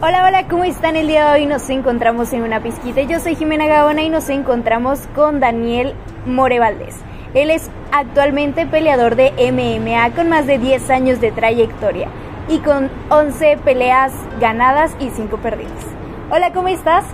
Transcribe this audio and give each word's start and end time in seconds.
Hola, 0.00 0.24
hola, 0.24 0.46
¿cómo 0.46 0.62
están? 0.62 0.94
El 0.94 1.08
día 1.08 1.26
de 1.26 1.40
hoy 1.40 1.46
nos 1.46 1.68
encontramos 1.70 2.32
en 2.32 2.42
una 2.42 2.62
pizquita. 2.62 3.02
Yo 3.02 3.18
soy 3.18 3.34
Jimena 3.34 3.66
Gaona 3.66 4.00
y 4.02 4.08
nos 4.08 4.28
encontramos 4.28 5.00
con 5.12 5.40
Daniel 5.40 5.92
More 6.24 6.60
Valdés. 6.60 6.94
Él 7.34 7.50
es 7.50 7.68
actualmente 7.90 8.64
peleador 8.64 9.16
de 9.16 9.32
MMA 9.50 10.14
con 10.14 10.28
más 10.28 10.46
de 10.46 10.58
10 10.60 10.90
años 10.90 11.20
de 11.20 11.32
trayectoria 11.32 12.06
y 12.48 12.58
con 12.58 12.92
11 13.10 13.58
peleas 13.64 14.12
ganadas 14.40 14.94
y 15.00 15.10
5 15.10 15.36
perdidas. 15.38 15.84
Hola, 16.30 16.52
¿cómo 16.52 16.68
estás? 16.68 17.04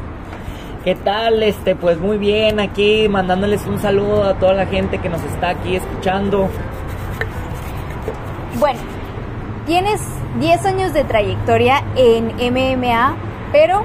¿Qué 0.84 0.94
tal? 0.94 1.42
Este, 1.42 1.74
pues 1.74 1.98
muy 1.98 2.18
bien, 2.18 2.60
aquí 2.60 3.08
mandándoles 3.08 3.66
un 3.66 3.78
saludo 3.78 4.24
a 4.24 4.34
toda 4.34 4.52
la 4.52 4.66
gente 4.66 4.98
que 4.98 5.08
nos 5.08 5.22
está 5.22 5.48
aquí 5.48 5.76
escuchando. 5.76 6.50
Bueno, 8.58 8.80
tienes 9.64 10.02
10 10.40 10.66
años 10.66 10.92
de 10.92 11.04
trayectoria 11.04 11.82
en 11.96 12.26
MMA, 12.52 13.16
pero 13.52 13.84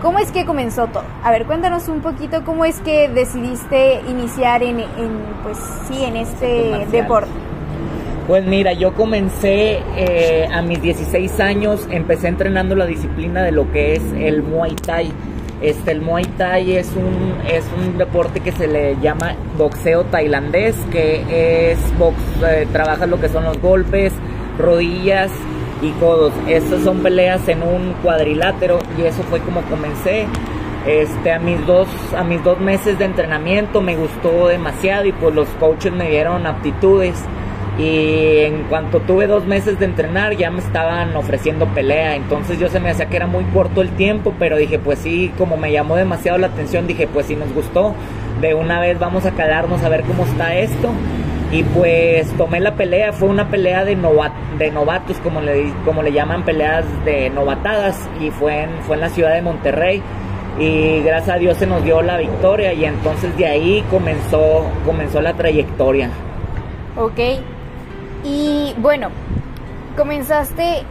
¿cómo 0.00 0.18
es 0.18 0.32
que 0.32 0.46
comenzó 0.46 0.86
todo? 0.86 1.04
A 1.22 1.30
ver, 1.30 1.44
cuéntanos 1.44 1.88
un 1.88 2.00
poquito 2.00 2.44
cómo 2.44 2.64
es 2.64 2.80
que 2.80 3.08
decidiste 3.08 4.00
iniciar 4.08 4.62
en, 4.62 4.80
en 4.80 5.10
pues 5.42 5.58
sí, 5.86 6.04
en 6.04 6.16
este 6.16 6.86
deporte. 6.90 7.30
Pues 8.26 8.44
mira, 8.44 8.74
yo 8.74 8.92
comencé 8.92 9.80
eh, 9.96 10.48
a 10.52 10.60
mis 10.60 10.82
16 10.82 11.40
años, 11.40 11.86
empecé 11.90 12.28
entrenando 12.28 12.74
la 12.74 12.84
disciplina 12.84 13.42
de 13.42 13.52
lo 13.52 13.70
que 13.72 13.94
es 13.94 14.02
el 14.18 14.42
Muay 14.42 14.74
Thai. 14.74 15.12
Este, 15.62 15.92
el 15.92 16.02
Muay 16.02 16.24
Thai 16.36 16.76
es 16.76 16.92
un, 16.94 17.34
es 17.46 17.64
un 17.78 17.96
deporte 17.96 18.40
que 18.40 18.52
se 18.52 18.68
le 18.68 18.96
llama 19.00 19.34
boxeo 19.56 20.04
tailandés, 20.04 20.76
que 20.92 21.72
es 21.72 21.98
box, 21.98 22.16
eh, 22.46 22.66
trabaja 22.70 23.06
lo 23.06 23.18
que 23.18 23.30
son 23.30 23.44
los 23.44 23.58
golpes, 23.60 24.12
rodillas, 24.58 25.30
y 25.82 25.90
codos. 25.92 26.32
Estas 26.46 26.82
son 26.82 27.00
peleas 27.00 27.46
en 27.48 27.62
un 27.62 27.94
cuadrilátero 28.02 28.78
y 28.98 29.02
eso 29.02 29.22
fue 29.24 29.40
como 29.40 29.62
comencé. 29.62 30.26
Este, 30.86 31.32
a 31.32 31.38
mis 31.38 31.64
dos 31.66 31.88
a 32.16 32.22
mis 32.22 32.42
dos 32.42 32.58
meses 32.60 32.98
de 32.98 33.04
entrenamiento 33.04 33.82
me 33.82 33.96
gustó 33.96 34.48
demasiado 34.48 35.06
y 35.06 35.12
pues 35.12 35.34
los 35.34 35.48
coaches 35.60 35.92
me 35.92 36.08
dieron 36.08 36.46
aptitudes 36.46 37.14
y 37.78 38.38
en 38.38 38.64
cuanto 38.64 39.00
tuve 39.00 39.26
dos 39.26 39.44
meses 39.44 39.78
de 39.78 39.84
entrenar 39.84 40.36
ya 40.36 40.50
me 40.50 40.60
estaban 40.60 41.14
ofreciendo 41.16 41.66
pelea 41.66 42.16
entonces 42.16 42.58
yo 42.58 42.68
se 42.68 42.80
me 42.80 42.90
hacía 42.90 43.06
que 43.06 43.16
era 43.16 43.26
muy 43.26 43.44
corto 43.46 43.82
el 43.82 43.90
tiempo 43.90 44.34
pero 44.38 44.56
dije 44.56 44.78
pues 44.78 45.00
sí 45.00 45.32
como 45.36 45.56
me 45.56 45.70
llamó 45.72 45.96
demasiado 45.96 46.38
la 46.38 46.46
atención 46.46 46.86
dije 46.86 47.06
pues 47.06 47.26
si 47.26 47.36
nos 47.36 47.52
gustó 47.52 47.94
de 48.40 48.54
una 48.54 48.80
vez 48.80 48.98
vamos 48.98 49.26
a 49.26 49.32
quedarnos 49.32 49.82
a 49.82 49.88
ver 49.88 50.02
cómo 50.02 50.24
está 50.24 50.56
esto 50.56 50.90
y 51.50 51.62
pues 51.62 52.30
tomé 52.36 52.60
la 52.60 52.74
pelea, 52.74 53.12
fue 53.12 53.28
una 53.28 53.48
pelea 53.48 53.84
de, 53.84 53.96
de 54.58 54.70
novatos, 54.70 55.16
como 55.18 55.40
le, 55.40 55.72
como 55.84 56.02
le 56.02 56.12
llaman, 56.12 56.44
peleas 56.44 56.84
de 57.04 57.30
novatadas, 57.30 58.08
y 58.20 58.30
fue 58.30 58.64
en, 58.64 58.70
fue 58.82 58.96
en 58.96 59.00
la 59.00 59.08
ciudad 59.08 59.34
de 59.34 59.42
Monterrey. 59.42 60.02
Y 60.58 61.02
gracias 61.02 61.36
a 61.36 61.38
Dios 61.38 61.56
se 61.56 61.66
nos 61.66 61.84
dio 61.84 62.02
la 62.02 62.16
victoria, 62.18 62.72
y 62.72 62.84
entonces 62.84 63.36
de 63.36 63.46
ahí 63.46 63.84
comenzó, 63.90 64.66
comenzó 64.84 65.20
la 65.22 65.34
trayectoria. 65.34 66.10
Ok, 66.96 67.20
y 68.24 68.74
bueno, 68.78 69.08
comenzaste 69.96 70.82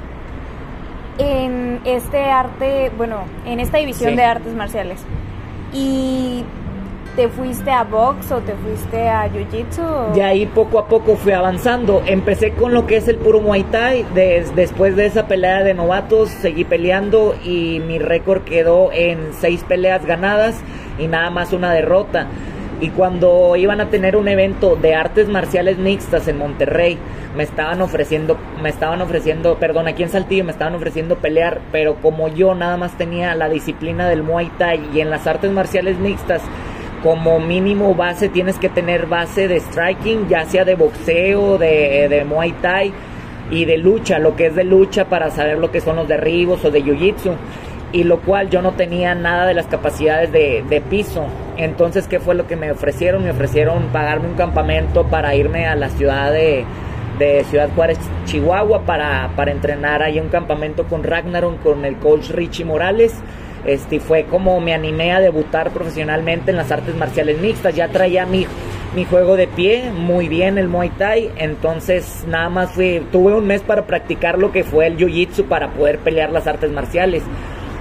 en 1.17 1.81
este 1.83 2.23
arte, 2.23 2.91
bueno, 2.97 3.25
en 3.45 3.59
esta 3.59 3.77
división 3.77 4.15
de 4.15 4.23
artes 4.23 4.53
marciales. 4.53 5.03
Y 5.73 6.45
¿Te 7.17 7.27
fuiste 7.29 7.71
a 7.71 7.83
box 7.83 8.31
o 8.31 8.41
te 8.41 8.53
fuiste 8.53 9.09
a 9.09 9.27
jiu-jitsu? 9.27 10.15
Y 10.15 10.19
ahí 10.19 10.45
poco 10.45 10.77
a 10.77 10.87
poco 10.87 11.15
fui 11.15 11.31
avanzando. 11.31 12.03
Empecé 12.05 12.51
con 12.51 12.75
lo 12.75 12.85
que 12.85 12.97
es 12.97 13.07
el 13.07 13.15
puro 13.15 13.41
Muay 13.41 13.63
Thai. 13.63 14.05
después 14.55 14.95
de 14.95 15.07
esa 15.07 15.25
pelea 15.25 15.63
de 15.63 15.73
novatos, 15.73 16.29
seguí 16.29 16.63
peleando 16.63 17.35
y 17.43 17.79
mi 17.79 17.97
récord 17.97 18.43
quedó 18.43 18.91
en 18.93 19.33
seis 19.33 19.63
peleas 19.63 20.05
ganadas 20.05 20.61
y 20.99 21.07
nada 21.07 21.31
más 21.31 21.53
una 21.53 21.73
derrota. 21.73 22.27
Y 22.81 22.89
cuando 22.89 23.55
iban 23.55 23.81
a 23.81 23.89
tener 23.89 24.15
un 24.15 24.27
evento 24.27 24.75
de 24.75 24.93
artes 24.93 25.27
marciales 25.27 25.79
mixtas 25.79 26.27
en 26.27 26.37
Monterrey, 26.37 26.99
me 27.35 27.41
estaban 27.41 27.81
ofreciendo, 27.81 28.37
me 28.61 28.69
estaban 28.69 29.01
ofreciendo, 29.01 29.55
perdón, 29.55 29.87
aquí 29.87 30.03
en 30.03 30.09
Saltillo 30.09 30.43
me 30.43 30.51
estaban 30.51 30.75
ofreciendo 30.75 31.15
pelear, 31.15 31.61
pero 31.71 31.95
como 31.95 32.27
yo 32.27 32.53
nada 32.53 32.77
más 32.77 32.95
tenía 32.95 33.33
la 33.33 33.49
disciplina 33.49 34.07
del 34.07 34.21
Muay 34.21 34.51
Thai 34.59 34.89
y 34.93 35.01
en 35.01 35.09
las 35.09 35.25
artes 35.25 35.49
marciales 35.51 35.97
mixtas 35.97 36.43
como 37.03 37.39
mínimo 37.39 37.93
base 37.95 38.29
tienes 38.29 38.57
que 38.57 38.69
tener 38.69 39.05
base 39.05 39.47
de 39.47 39.59
striking, 39.59 40.27
ya 40.27 40.45
sea 40.45 40.65
de 40.65 40.75
boxeo, 40.75 41.57
de, 41.57 42.07
de 42.09 42.25
muay 42.25 42.51
thai 42.61 42.93
y 43.51 43.65
de 43.65 43.77
lucha, 43.77 44.19
lo 44.19 44.35
que 44.35 44.47
es 44.47 44.55
de 44.55 44.63
lucha 44.63 45.05
para 45.05 45.29
saber 45.29 45.57
lo 45.57 45.71
que 45.71 45.81
son 45.81 45.95
los 45.95 46.07
derribos 46.07 46.63
o 46.65 46.71
de 46.71 46.83
jiu-jitsu. 46.83 47.35
Y 47.93 48.03
lo 48.03 48.19
cual 48.19 48.49
yo 48.49 48.61
no 48.61 48.73
tenía 48.73 49.15
nada 49.15 49.45
de 49.45 49.53
las 49.53 49.67
capacidades 49.67 50.31
de, 50.33 50.63
de, 50.69 50.81
piso. 50.81 51.25
Entonces, 51.55 52.05
¿qué 52.07 52.19
fue 52.19 52.35
lo 52.35 52.45
que 52.45 52.57
me 52.57 52.69
ofrecieron? 52.69 53.23
Me 53.23 53.31
ofrecieron 53.31 53.83
pagarme 53.93 54.27
un 54.27 54.35
campamento 54.35 55.05
para 55.05 55.33
irme 55.35 55.67
a 55.67 55.75
la 55.75 55.89
ciudad 55.89 56.33
de, 56.33 56.65
de 57.17 57.45
Ciudad 57.45 57.69
Juárez, 57.73 57.97
Chihuahua, 58.25 58.81
para, 58.81 59.31
para 59.37 59.51
entrenar 59.51 60.03
ahí 60.03 60.19
un 60.19 60.27
campamento 60.27 60.83
con 60.83 61.03
Ragnarok, 61.03 61.63
con 61.63 61.85
el 61.85 61.95
coach 61.95 62.29
Richie 62.31 62.65
Morales 62.65 63.13
este, 63.67 63.99
fue 63.99 64.23
como 64.23 64.59
me 64.59 64.73
animé 64.73 65.11
a 65.11 65.19
debutar 65.19 65.71
profesionalmente 65.71 66.51
en 66.51 66.57
las 66.57 66.71
artes 66.71 66.95
marciales 66.95 67.39
mixtas. 67.39 67.75
Ya 67.75 67.89
traía 67.89 68.25
mi, 68.25 68.47
mi 68.95 69.05
juego 69.05 69.35
de 69.35 69.47
pie 69.47 69.91
muy 69.91 70.27
bien, 70.27 70.57
el 70.57 70.67
Muay 70.67 70.89
Thai. 70.89 71.29
Entonces, 71.37 72.25
nada 72.27 72.49
más 72.49 72.73
tuve 73.11 73.35
un 73.35 73.45
mes 73.45 73.61
para 73.61 73.85
practicar 73.85 74.39
lo 74.39 74.51
que 74.51 74.63
fue 74.63 74.87
el 74.87 74.97
Jiu 74.97 75.09
Jitsu 75.09 75.45
para 75.45 75.69
poder 75.69 75.99
pelear 75.99 76.31
las 76.31 76.47
artes 76.47 76.71
marciales. 76.71 77.23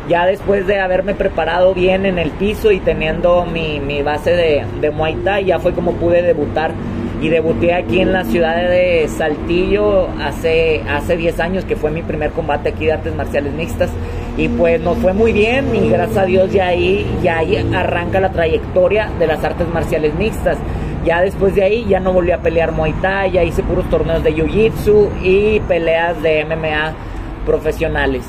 Ya 0.09 0.27
después 0.27 0.67
de 0.67 0.79
haberme 0.79 1.15
preparado 1.15 1.75
bien 1.75 2.07
en 2.07 2.19
el 2.19 2.31
piso 2.31 2.71
y 2.71 2.79
teniendo 2.81 3.45
mi, 3.45 3.81
mi 3.81 4.03
base 4.03 4.31
de, 4.31 4.65
de 4.81 4.91
Muay 4.91 5.15
Thai, 5.25 5.47
ya 5.47 5.59
fue 5.59 5.73
como 5.73 5.93
pude 5.93 6.23
debutar 6.23 6.73
y 7.21 7.29
debuté 7.29 7.73
aquí 7.75 8.01
en 8.01 8.13
la 8.13 8.25
ciudad 8.25 8.57
de 8.69 9.09
Saltillo 9.09 10.09
hace, 10.21 10.83
hace 10.89 11.17
10 11.17 11.41
años, 11.41 11.65
que 11.65 11.77
fue 11.77 11.91
mi 11.91 12.03
primer 12.03 12.31
combate 12.31 12.69
aquí 12.69 12.87
de 12.87 12.93
artes 12.93 13.15
marciales 13.15 13.53
mixtas. 13.55 13.91
Y 14.37 14.49
pues 14.49 14.81
nos 14.81 14.99
fue 14.99 15.15
muy 15.15 15.33
bien 15.33 15.75
y 15.75 15.89
gracias 15.89 16.19
a 16.19 16.25
Dios 16.25 16.53
ya 16.53 16.69
ahí, 16.69 17.07
ya 17.23 17.39
ahí 17.39 17.57
arranca 17.75 18.21
la 18.21 18.31
trayectoria 18.31 19.11
de 19.19 19.27
las 19.27 19.43
artes 19.43 19.67
marciales 19.69 20.15
mixtas. 20.15 20.59
Ya 21.05 21.23
después 21.23 21.55
de 21.55 21.63
ahí 21.63 21.87
ya 21.89 22.01
no 22.01 22.13
volví 22.13 22.33
a 22.33 22.43
pelear 22.43 22.73
Muay 22.73 22.93
Thai, 23.01 23.31
ya 23.31 23.43
hice 23.45 23.63
puros 23.63 23.89
torneos 23.89 24.23
de 24.23 24.35
Jiu-Jitsu 24.35 25.09
y 25.23 25.61
peleas 25.61 26.21
de 26.21 26.45
MMA 26.45 26.93
profesionales. 27.47 28.25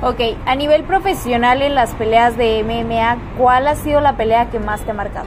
Ok, 0.00 0.20
a 0.46 0.56
nivel 0.56 0.82
profesional 0.82 1.62
en 1.62 1.76
las 1.76 1.94
peleas 1.94 2.36
de 2.36 2.64
MMA, 2.64 3.18
¿cuál 3.38 3.68
ha 3.68 3.76
sido 3.76 4.00
la 4.00 4.16
pelea 4.16 4.50
que 4.50 4.58
más 4.58 4.80
te 4.80 4.90
ha 4.90 4.94
marcado? 4.94 5.26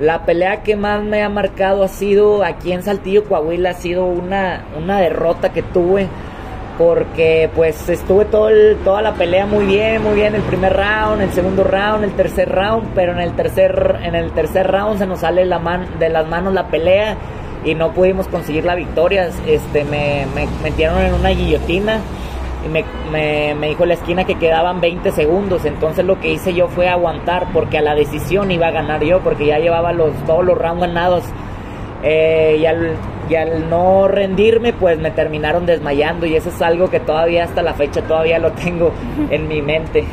La 0.00 0.24
pelea 0.24 0.62
que 0.64 0.74
más 0.74 1.04
me 1.04 1.22
ha 1.22 1.28
marcado 1.28 1.84
ha 1.84 1.88
sido 1.88 2.42
aquí 2.42 2.72
en 2.72 2.82
Saltillo, 2.82 3.24
Coahuila, 3.24 3.70
ha 3.70 3.74
sido 3.74 4.04
una, 4.04 4.64
una 4.76 4.98
derrota 4.98 5.52
que 5.52 5.62
tuve 5.62 6.08
porque 6.78 7.50
pues 7.54 7.88
estuve 7.88 8.26
todo 8.26 8.50
toda 8.84 9.02
la 9.02 9.14
pelea 9.14 9.46
muy 9.46 9.66
bien, 9.66 10.02
muy 10.02 10.14
bien 10.14 10.34
el 10.34 10.42
primer 10.42 10.74
round, 10.76 11.22
el 11.22 11.32
segundo 11.32 11.64
round, 11.64 12.04
el 12.04 12.12
tercer 12.12 12.48
round, 12.50 12.88
pero 12.94 13.12
en 13.12 13.20
el 13.20 13.32
tercer 13.32 14.00
en 14.02 14.14
el 14.14 14.32
tercer 14.32 14.70
round 14.70 14.98
se 14.98 15.06
nos 15.06 15.20
sale 15.20 15.44
la 15.44 15.58
man, 15.58 15.86
de 15.98 16.08
las 16.08 16.26
manos 16.28 16.52
la 16.52 16.68
pelea 16.68 17.16
y 17.64 17.74
no 17.74 17.92
pudimos 17.92 18.28
conseguir 18.28 18.64
la 18.64 18.74
victoria, 18.74 19.28
este 19.46 19.84
me, 19.84 20.26
me 20.34 20.46
metieron 20.62 21.00
en 21.00 21.14
una 21.14 21.30
guillotina 21.30 22.00
me, 22.68 23.54
me, 23.54 23.68
dijo 23.68 23.86
la 23.86 23.94
esquina 23.94 24.24
que 24.24 24.36
quedaban 24.36 24.80
20 24.80 25.12
segundos. 25.12 25.64
Entonces 25.64 26.04
lo 26.04 26.20
que 26.20 26.32
hice 26.32 26.54
yo 26.54 26.68
fue 26.68 26.88
aguantar 26.88 27.46
porque 27.52 27.78
a 27.78 27.82
la 27.82 27.94
decisión 27.94 28.50
iba 28.50 28.68
a 28.68 28.70
ganar 28.70 29.02
yo 29.04 29.20
porque 29.20 29.46
ya 29.46 29.58
llevaba 29.58 29.92
los, 29.92 30.12
todos 30.26 30.44
los 30.44 30.58
rounds 30.58 30.80
ganados. 30.80 31.24
Eh, 32.02 32.58
y, 32.60 32.66
al, 32.66 32.94
y 33.28 33.34
al 33.34 33.68
no 33.68 34.08
rendirme 34.08 34.72
pues 34.72 34.98
me 34.98 35.10
terminaron 35.10 35.66
desmayando 35.66 36.26
y 36.26 36.36
eso 36.36 36.50
es 36.50 36.60
algo 36.62 36.90
que 36.90 37.00
todavía 37.00 37.44
hasta 37.44 37.62
la 37.62 37.74
fecha 37.74 38.02
todavía 38.02 38.38
lo 38.38 38.52
tengo 38.52 38.92
en 39.30 39.48
mi 39.48 39.62
mente. 39.62 40.04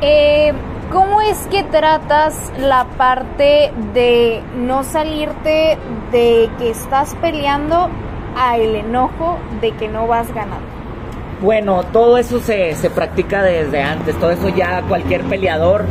Eh, 0.00 0.52
¿Cómo 0.90 1.22
es 1.22 1.46
que 1.46 1.62
tratas 1.64 2.52
la 2.58 2.84
parte 2.98 3.72
de 3.94 4.42
no 4.56 4.82
salirte 4.82 5.78
de 6.10 6.50
que 6.58 6.70
estás 6.70 7.14
peleando 7.14 7.88
a 8.36 8.58
el 8.58 8.76
enojo 8.76 9.38
de 9.60 9.70
que 9.72 9.88
no 9.88 10.06
vas 10.06 10.28
ganando? 10.34 10.66
Bueno, 11.40 11.82
todo 11.92 12.18
eso 12.18 12.40
se, 12.40 12.74
se 12.74 12.90
practica 12.90 13.42
desde 13.42 13.82
antes, 13.82 14.14
todo 14.16 14.30
eso 14.30 14.48
ya 14.50 14.82
cualquier 14.82 15.22
peleador 15.22 15.86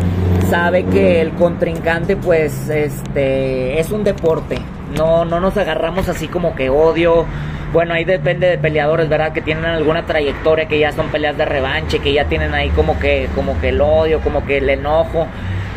sabe 0.52 0.84
que 0.84 1.20
el 1.22 1.32
contrincante 1.32 2.16
pues 2.16 2.70
este 2.70 3.80
es 3.80 3.90
un 3.92 4.04
deporte, 4.04 4.58
no, 4.92 5.26
no 5.26 5.40
nos 5.40 5.58
agarramos 5.58 6.08
así 6.10 6.28
como 6.28 6.56
que 6.56 6.70
odio, 6.70 7.26
bueno 7.74 7.94
ahí 7.94 8.04
depende 8.04 8.48
de 8.48 8.58
peleadores, 8.58 9.08
¿verdad? 9.10 9.34
Que 9.34 9.42
tienen 9.42 9.66
alguna 9.66 10.06
trayectoria, 10.06 10.68
que 10.68 10.80
ya 10.80 10.92
son 10.92 11.10
peleas 11.10 11.38
de 11.38 11.46
revanche, 11.46 12.00
que 12.00 12.14
ya 12.14 12.26
tienen 12.26 12.54
ahí 12.54 12.70
como 12.70 13.00
que, 13.00 13.30
como 13.36 13.60
que 13.60 13.70
el 13.70 13.82
odio, 13.82 14.20
como 14.20 14.46
que 14.46 14.58
el 14.58 14.70
enojo, 14.70 15.28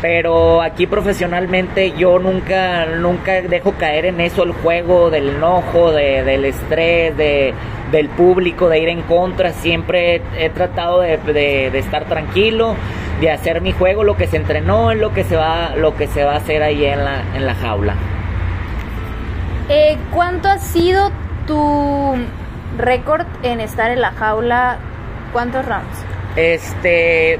pero 0.01 0.61
aquí 0.61 0.87
profesionalmente 0.87 1.93
yo 1.97 2.19
nunca 2.19 2.85
nunca 2.85 3.41
dejo 3.41 3.71
caer 3.73 4.05
en 4.05 4.21
eso 4.21 4.43
el 4.43 4.51
juego 4.51 5.09
del 5.09 5.29
enojo 5.29 5.91
de, 5.91 6.23
del 6.23 6.45
estrés 6.45 7.15
de, 7.17 7.53
del 7.91 8.09
público 8.09 8.69
de 8.69 8.79
ir 8.79 8.89
en 8.89 9.01
contra. 9.03 9.51
Siempre 9.51 10.21
he, 10.37 10.49
tratado 10.49 10.99
de, 10.99 11.17
de, 11.17 11.79
estar 11.79 12.05
tranquilo 12.05 12.75
de 13.21 13.31
hacer 13.31 13.61
mi 13.61 13.71
juego 13.71 14.03
lo 14.03 14.17
que 14.17 14.27
se 14.27 14.37
entrenó 14.37 14.91
es 14.91 14.99
lo 14.99 15.13
que 15.13 15.23
se 15.23 15.37
va 15.37 15.73
lo 15.75 15.95
que 15.95 16.07
se 16.07 16.23
va 16.23 16.33
a 16.33 16.37
hacer 16.37 16.61
ahí 16.61 16.83
en 16.85 17.03
la 17.03 17.23
en 17.33 17.45
la 17.45 17.55
jaula 17.55 17.95
eh, 19.69 19.97
¿cuánto 20.13 20.49
ha 20.49 20.59
sido 20.59 21.11
tu 21.47 22.15
récord 22.77 23.25
en 23.43 23.61
estar 23.61 23.91
en 23.91 24.01
la 24.01 24.11
jaula 24.11 24.77
cuántos 25.31 25.65
rounds 25.65 26.05
este 26.35 27.39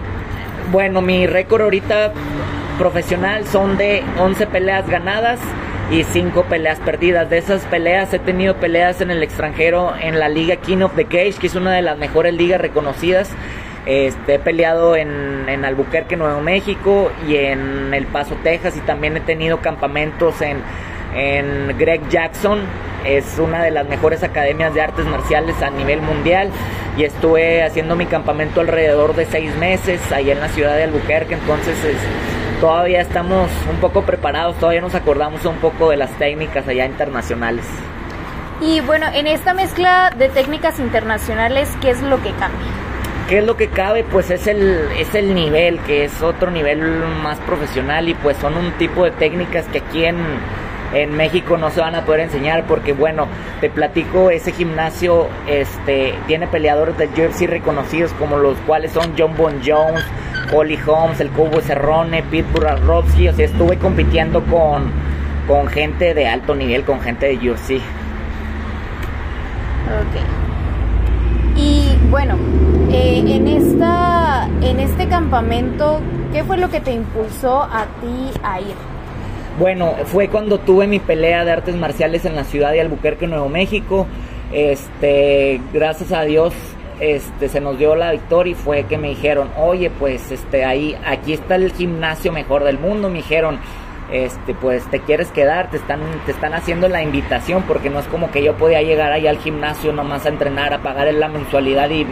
bueno, 0.72 1.02
mi 1.02 1.28
récord 1.28 1.62
ahorita 1.62 2.12
profesional 2.80 3.46
son 3.46 3.78
de 3.78 4.04
11 4.18 4.48
peleas 4.48 4.88
ganadas 4.90 5.40
y 5.92 6.04
5 6.04 6.44
peleas 6.46 6.80
perdidas. 6.80 7.30
De 7.30 7.38
esas 7.38 7.64
peleas 7.66 8.14
he 8.14 8.20
tenido 8.20 8.56
peleas 8.56 9.02
en 9.02 9.12
el 9.12 9.22
extranjero 9.22 9.94
en 10.02 10.20
la 10.20 10.28
liga 10.28 10.56
King 10.56 10.82
of 10.82 10.96
the 10.96 11.06
Cage, 11.06 11.36
que 11.40 11.48
es 11.48 11.56
una 11.56 11.72
de 11.74 11.82
las 11.82 11.98
mejores 11.98 12.34
ligas 12.34 12.60
reconocidas. 12.60 13.30
Este, 13.86 14.36
he 14.36 14.40
peleado 14.40 14.96
en, 14.96 15.48
en 15.48 15.64
Albuquerque, 15.64 16.18
Nuevo 16.18 16.42
México 16.42 17.12
y 17.28 17.36
en 17.36 17.94
El 17.94 18.08
Paso, 18.08 18.36
Texas 18.42 18.76
y 18.76 18.80
también 18.80 19.16
he 19.16 19.22
tenido 19.22 19.60
campamentos 19.60 20.42
en, 20.42 20.58
en 21.16 21.78
Greg 21.78 22.08
Jackson, 22.10 22.60
es 23.06 23.40
una 23.40 23.64
de 23.64 23.72
las 23.72 23.88
mejores 23.88 24.24
academias 24.24 24.74
de 24.74 24.82
artes 24.82 25.06
marciales 25.06 25.62
a 25.62 25.70
nivel 25.70 26.02
mundial 26.02 26.50
y 26.98 27.04
estuve 27.04 27.64
haciendo 27.64 27.96
mi 27.96 28.06
campamento 28.06 28.62
alrededor 28.62 29.16
de 29.16 29.26
seis 29.26 29.56
meses 29.56 30.02
ahí 30.12 30.32
en 30.32 30.40
la 30.40 30.50
ciudad 30.50 30.76
de 30.76 30.84
Albuquerque, 30.84 31.36
entonces 31.36 31.76
todavía 32.60 33.02
estamos 33.02 33.50
un 33.70 33.78
poco 33.78 34.02
preparados, 34.02 34.56
todavía 34.58 34.82
nos 34.82 34.96
acordamos 34.96 35.46
un 35.46 35.58
poco 35.58 35.90
de 35.90 35.98
las 35.98 36.12
técnicas 36.18 36.68
allá 36.68 36.86
internacionales. 36.86 37.66
Y 38.62 38.80
bueno, 38.82 39.08
en 39.14 39.28
esta 39.28 39.54
mezcla 39.54 40.12
de 40.18 40.30
técnicas 40.30 40.80
internacionales, 40.80 41.70
¿qué 41.82 41.92
es 41.92 42.02
lo 42.02 42.22
que 42.22 42.32
cambia? 42.32 42.68
¿Qué 43.28 43.40
es 43.40 43.46
lo 43.46 43.58
que 43.58 43.68
cabe? 43.68 44.04
Pues 44.04 44.30
es 44.32 44.48
el, 44.48 44.88
es 44.98 45.14
el 45.16 45.36
nivel, 45.36 45.80
que 45.80 46.06
es 46.06 46.22
otro 46.22 46.52
nivel 46.52 46.80
más 47.24 47.38
profesional 47.40 48.08
y 48.08 48.14
pues 48.14 48.38
son 48.38 48.56
un 48.56 48.72
tipo 48.74 49.04
de 49.04 49.12
técnicas 49.12 49.66
que 49.66 49.80
aquí 49.80 50.06
en, 50.06 50.18
en 50.94 51.16
México 51.16 51.58
no 51.58 51.72
se 51.72 51.82
van 51.82 51.96
a 51.96 52.06
poder 52.06 52.22
enseñar 52.22 52.66
porque 52.68 52.94
bueno, 52.94 53.28
te 53.62 53.70
platico, 53.70 54.30
ese 54.30 54.52
gimnasio 54.52 55.28
este 55.48 56.14
tiene 56.28 56.48
peleadores 56.48 56.98
de 56.98 57.06
UFC 57.08 57.48
reconocidos 57.48 58.14
como 58.14 58.38
los 58.38 58.58
cuales 58.60 58.92
son 58.92 59.14
John 59.18 59.36
Bon 59.38 59.62
Jones, 59.66 60.04
Holly 60.54 60.80
Holmes, 60.86 61.20
el 61.20 61.30
Cubo 61.30 61.62
Cerrone, 61.62 62.24
Pete 62.24 62.48
Burarovsky, 62.54 63.30
o 63.30 63.34
sea, 63.34 63.46
estuve 63.46 63.78
compitiendo 63.78 64.44
con, 64.44 64.92
con 65.48 65.68
gente 65.68 66.14
de 66.14 66.28
alto 66.28 66.56
nivel, 66.56 66.84
con 66.84 67.02
gente 67.02 67.28
de 67.28 67.52
UFC. 67.52 67.82
Ok. 69.86 70.46
Y 71.58 71.98
bueno, 72.10 72.36
eh, 72.92 73.24
en, 73.26 73.48
esta, 73.48 74.48
en 74.62 74.80
este 74.80 75.08
campamento, 75.08 76.02
¿qué 76.34 76.44
fue 76.44 76.58
lo 76.58 76.70
que 76.70 76.82
te 76.82 76.92
impulsó 76.92 77.64
a 77.64 77.86
ti 78.02 78.32
a 78.44 78.60
ir? 78.60 78.95
Bueno, 79.58 79.94
fue 80.08 80.28
cuando 80.28 80.58
tuve 80.58 80.86
mi 80.86 81.00
pelea 81.00 81.46
de 81.46 81.52
artes 81.54 81.76
marciales 81.76 82.26
en 82.26 82.36
la 82.36 82.44
ciudad 82.44 82.74
de 82.74 82.82
Albuquerque, 82.82 83.26
Nuevo 83.26 83.48
México. 83.48 84.06
Este, 84.52 85.62
gracias 85.72 86.12
a 86.12 86.24
Dios, 86.24 86.54
este, 87.00 87.48
se 87.48 87.62
nos 87.62 87.80
dio 87.80 87.96
la 87.96 88.12
victoria 88.12 88.52
y 88.52 88.56
fue 88.56 88.84
que 88.84 88.98
me 88.98 89.08
dijeron, 89.08 89.50
oye, 89.58 89.90
pues, 89.90 90.30
este, 90.30 90.66
ahí, 90.66 90.98
aquí 91.06 91.32
está 91.32 91.56
el 91.56 91.72
gimnasio 91.72 92.34
mejor 92.34 92.66
del 92.66 92.78
mundo. 92.80 93.10
Me 93.10 93.20
dijeron, 93.20 93.60
este, 94.12 94.54
pues, 94.56 94.84
te 94.92 95.00
quieres 95.00 95.30
quedar, 95.30 95.72
te 95.72 95.78
están, 95.78 96.02
te 96.26 96.34
están 96.34 96.54
haciendo 96.54 96.90
la 96.90 97.02
invitación 97.02 97.64
porque 97.64 97.90
no 97.90 98.00
es 98.00 98.08
como 98.08 98.32
que 98.32 98.44
yo 98.44 98.58
podía 98.58 98.82
llegar 98.82 99.14
ahí 99.14 99.26
al 99.26 99.38
gimnasio 99.38 99.94
nomás 99.94 100.26
a 100.26 100.30
entrenar, 100.30 100.74
a 100.74 100.80
pagar 100.80 101.14
la 101.14 101.30
mensualidad 101.30 101.90
y, 101.92 102.06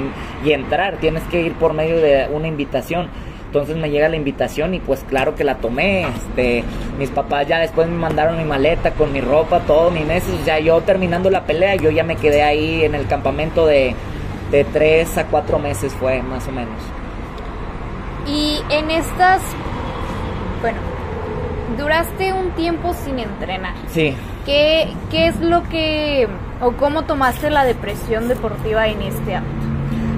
y 0.45 0.53
entrar. 0.53 0.95
Tienes 0.95 1.23
que 1.23 1.41
ir 1.41 1.53
por 1.55 1.73
medio 1.73 1.97
de 1.97 2.29
una 2.31 2.47
invitación. 2.47 3.09
Entonces 3.53 3.77
me 3.77 3.91
llega 3.91 4.09
la 4.09 4.15
invitación 4.15 4.73
y 4.73 4.79
pues 4.79 5.05
claro 5.07 5.35
que 5.35 5.43
la 5.43 5.57
tomé. 5.57 6.07
Este, 6.07 6.63
mis 6.97 7.11
papás 7.11 7.47
ya 7.47 7.59
después 7.59 7.87
me 7.87 7.95
mandaron 7.95 8.35
mi 8.35 8.45
maleta 8.45 8.89
con 8.93 9.13
mi 9.13 9.21
ropa, 9.21 9.59
todo, 9.59 9.91
mi 9.91 9.99
meses. 9.99 10.43
Ya 10.43 10.57
yo 10.57 10.81
terminando 10.81 11.29
la 11.29 11.43
pelea, 11.43 11.75
yo 11.75 11.91
ya 11.91 12.03
me 12.03 12.15
quedé 12.15 12.41
ahí 12.41 12.83
en 12.83 12.95
el 12.95 13.05
campamento 13.05 13.67
de, 13.67 13.93
de 14.49 14.63
tres 14.63 15.19
a 15.19 15.25
cuatro 15.27 15.59
meses 15.59 15.93
fue 15.93 16.23
más 16.23 16.47
o 16.47 16.51
menos. 16.51 16.79
Y 18.25 18.57
en 18.71 18.89
estas, 18.89 19.43
bueno, 20.59 20.79
duraste 21.77 22.33
un 22.33 22.49
tiempo 22.55 22.95
sin 23.05 23.19
entrenar. 23.19 23.75
Sí. 23.89 24.15
¿Qué, 24.47 24.87
qué 25.11 25.27
es 25.27 25.39
lo 25.39 25.61
que, 25.69 26.27
o 26.59 26.71
cómo 26.71 27.03
tomaste 27.03 27.51
la 27.51 27.65
depresión 27.65 28.29
deportiva 28.29 28.87
en 28.87 29.03
este 29.03 29.35
ámbito? 29.35 29.62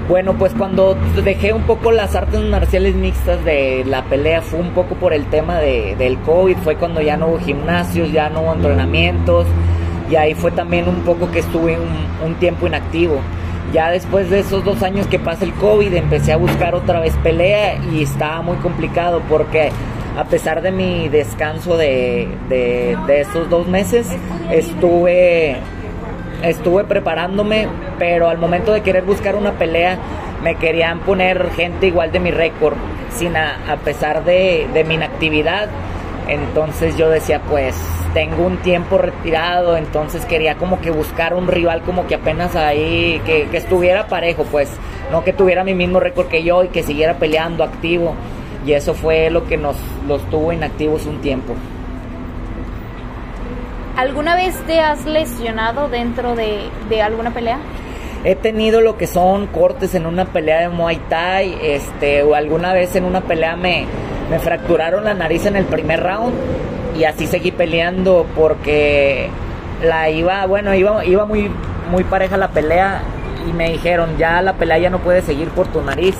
Bueno, 0.08 0.34
pues 0.34 0.52
cuando 0.56 0.96
dejé 1.24 1.52
un 1.52 1.62
poco 1.62 1.90
las 1.90 2.14
artes 2.14 2.40
marciales 2.40 2.94
mixtas 2.94 3.44
de 3.44 3.84
la 3.84 4.04
pelea 4.04 4.40
fue 4.40 4.60
un 4.60 4.70
poco 4.70 4.94
por 4.94 5.12
el 5.12 5.26
tema 5.26 5.58
de, 5.58 5.96
del 5.96 6.16
COVID, 6.18 6.58
fue 6.58 6.76
cuando 6.76 7.00
ya 7.00 7.16
no 7.16 7.26
hubo 7.26 7.40
gimnasios, 7.40 8.12
ya 8.12 8.30
no 8.30 8.42
hubo 8.42 8.54
entrenamientos 8.54 9.46
y 10.08 10.14
ahí 10.14 10.34
fue 10.34 10.52
también 10.52 10.88
un 10.88 11.00
poco 11.00 11.28
que 11.32 11.40
estuve 11.40 11.76
un, 12.24 12.34
tiempo 12.36 12.68
inactivo. 12.68 13.16
Ya 13.72 13.90
después 13.90 14.30
de 14.30 14.40
esos 14.40 14.64
dos 14.64 14.80
años 14.84 15.08
que 15.08 15.18
pasa 15.18 15.44
el 15.44 15.52
COVID 15.54 15.92
empecé 15.92 16.32
a 16.32 16.36
buscar 16.36 16.76
otra 16.76 17.00
vez 17.00 17.12
pelea 17.24 17.76
y 17.92 18.04
estaba 18.04 18.42
muy 18.42 18.58
complicado 18.58 19.20
porque 19.28 19.70
a 20.16 20.24
pesar 20.24 20.62
de 20.62 20.70
mi 20.70 21.08
descanso 21.08 21.76
de, 21.76 22.28
de, 22.48 22.96
de 23.08 23.20
esos 23.22 23.50
dos 23.50 23.66
meses 23.66 24.06
estuve 24.52 25.56
estuve 26.48 26.84
preparándome, 26.84 27.68
pero 27.98 28.28
al 28.28 28.38
momento 28.38 28.72
de 28.72 28.82
querer 28.82 29.04
buscar 29.04 29.36
una 29.36 29.52
pelea 29.52 29.98
me 30.42 30.56
querían 30.56 31.00
poner 31.00 31.50
gente 31.50 31.86
igual 31.86 32.12
de 32.12 32.20
mi 32.20 32.30
récord, 32.30 32.74
sin 33.10 33.36
a, 33.36 33.58
pesar 33.84 34.24
de, 34.24 34.84
mi 34.86 34.94
inactividad. 34.94 35.68
Entonces 36.28 36.96
yo 36.96 37.08
decía, 37.08 37.40
pues 37.48 37.74
tengo 38.12 38.46
un 38.46 38.56
tiempo 38.58 38.98
retirado, 38.98 39.76
entonces 39.76 40.24
quería 40.24 40.56
como 40.56 40.80
que 40.80 40.90
buscar 40.90 41.34
un 41.34 41.46
rival 41.46 41.82
como 41.82 42.06
que 42.06 42.16
apenas 42.16 42.56
ahí, 42.56 43.20
que, 43.24 43.48
que 43.48 43.56
estuviera 43.56 44.08
parejo, 44.08 44.44
pues 44.44 44.70
no 45.12 45.22
que 45.22 45.32
tuviera 45.32 45.62
mi 45.62 45.74
mismo 45.74 46.00
récord 46.00 46.26
que 46.26 46.42
yo 46.42 46.64
y 46.64 46.68
que 46.68 46.82
siguiera 46.82 47.14
peleando 47.14 47.62
activo. 47.62 48.14
Y 48.64 48.72
eso 48.72 48.94
fue 48.94 49.30
lo 49.30 49.44
que 49.46 49.56
nos 49.56 49.76
los 50.08 50.20
tuvo 50.28 50.52
inactivos 50.52 51.06
un 51.06 51.20
tiempo. 51.20 51.54
¿Alguna 53.96 54.36
vez 54.36 54.54
te 54.66 54.78
has 54.78 55.06
lesionado 55.06 55.88
dentro 55.88 56.36
de, 56.36 56.70
alguna 57.02 57.32
pelea? 57.32 57.58
He 58.24 58.34
tenido 58.34 58.82
lo 58.82 58.98
que 58.98 59.06
son 59.06 59.46
cortes 59.46 59.94
en 59.94 60.04
una 60.04 60.26
pelea 60.26 60.60
de 60.60 60.68
Muay 60.68 61.00
Thai, 61.08 61.56
este, 61.62 62.22
o 62.22 62.34
alguna 62.34 62.74
vez 62.74 62.94
en 62.94 63.04
una 63.04 63.22
pelea 63.22 63.56
me, 63.56 63.86
me 64.30 64.38
fracturaron 64.38 65.04
la 65.04 65.14
nariz 65.14 65.46
en 65.46 65.56
el 65.56 65.64
primer 65.64 66.02
round 66.02 66.34
y 66.98 67.04
así 67.04 67.26
seguí 67.26 67.52
peleando 67.52 68.26
porque 68.36 69.30
la 69.82 70.10
iba, 70.10 70.44
bueno, 70.44 70.74
iba, 70.74 71.02
iba 71.06 71.24
muy, 71.24 71.50
muy 71.90 72.04
pareja 72.04 72.36
la 72.36 72.48
pelea 72.48 73.00
y 73.48 73.52
me 73.54 73.70
dijeron, 73.70 74.18
ya 74.18 74.42
la 74.42 74.54
pelea 74.54 74.76
ya 74.76 74.90
no 74.90 74.98
puede 74.98 75.22
seguir 75.22 75.48
por 75.48 75.68
tu 75.68 75.80
nariz 75.80 76.16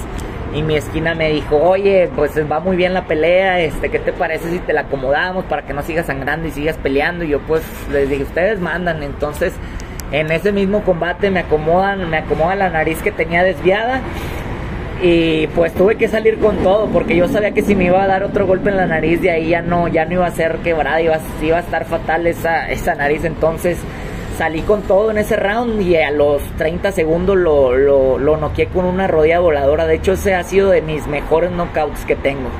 y 0.57 0.63
mi 0.63 0.75
esquina 0.75 1.15
me 1.15 1.31
dijo, 1.31 1.57
oye, 1.57 2.09
pues 2.17 2.33
va 2.51 2.61
muy 2.61 2.77
bien 2.77 2.95
la 2.95 3.05
pelea, 3.05 3.61
este, 3.61 3.91
¿qué 3.91 3.99
te 3.99 4.15
parece 4.15 4.51
si 4.51 4.59
te 4.59 4.73
la 4.73 4.83
acomodamos 4.83 5.45
para 5.45 5.67
que 5.67 5.75
no 5.75 5.83
sigas 5.83 6.07
sangrando 6.07 6.49
y 6.49 6.51
sigas 6.51 6.79
peleando? 6.79 7.25
Y 7.25 7.29
yo 7.29 7.41
pues 7.41 7.63
les 7.93 8.09
dije, 8.09 8.23
ustedes 8.23 8.59
mandan, 8.59 9.03
entonces 9.03 9.53
en 10.13 10.33
ese 10.33 10.53
mismo 10.53 10.83
combate 10.83 11.31
me 11.31 11.41
acomodan, 11.41 12.09
me 12.09 12.17
acomodan 12.17 12.61
la 12.61 12.71
nariz 12.71 13.03
que 13.03 13.13
tenía 13.13 13.43
desviada 13.43 14.01
y 15.03 15.47
pues 15.49 15.75
tuve 15.75 15.97
que 15.97 16.09
salir 16.09 16.39
con 16.39 16.57
todo 16.59 16.87
porque 16.87 17.15
yo 17.15 17.29
sabía 17.29 17.51
que 17.51 17.61
si 17.61 17.75
me 17.75 17.85
iba 17.85 18.03
a 18.03 18.07
dar 18.07 18.23
otro 18.23 18.47
golpe 18.47 18.71
en 18.71 18.79
la 18.79 18.87
nariz 18.87 19.21
de 19.21 19.31
ahí 19.31 19.51
ya 19.51 19.61
no, 19.61 19.89
ya 19.89 20.07
no 20.07 20.15
iba 20.15 20.27
a 20.27 20.31
ser 20.31 20.57
quebrada, 20.61 21.03
iba, 21.03 21.19
iba 21.43 21.59
a 21.59 21.61
estar 21.61 21.85
fatal 21.85 22.27
esa, 22.27 22.71
esa 22.71 22.95
nariz, 22.95 23.27
entonces 23.27 23.77
salí 24.37 24.61
con 24.61 24.83
todo 24.83 25.11
en 25.11 25.19
ese 25.19 25.37
round 25.37 25.81
y 25.81 25.97
a 25.97 26.11
los 26.11 26.43
30 26.59 26.93
segundos 26.93 27.37
lo, 27.37 27.75
lo, 27.75 28.19
lo 28.19 28.37
noqueé 28.37 28.66
con 28.66 28.85
una 28.85 29.07
rodilla 29.07 29.40
voladora. 29.40 29.87
De 29.87 29.95
hecho, 29.95 30.12
ese 30.12 30.35
ha 30.35 30.43
sido 30.43 30.71
de 30.71 30.83
mis 30.83 31.07
mejores 31.07 31.50
knockouts 31.50 32.05
que 32.05 32.16
tengo. 32.16 32.50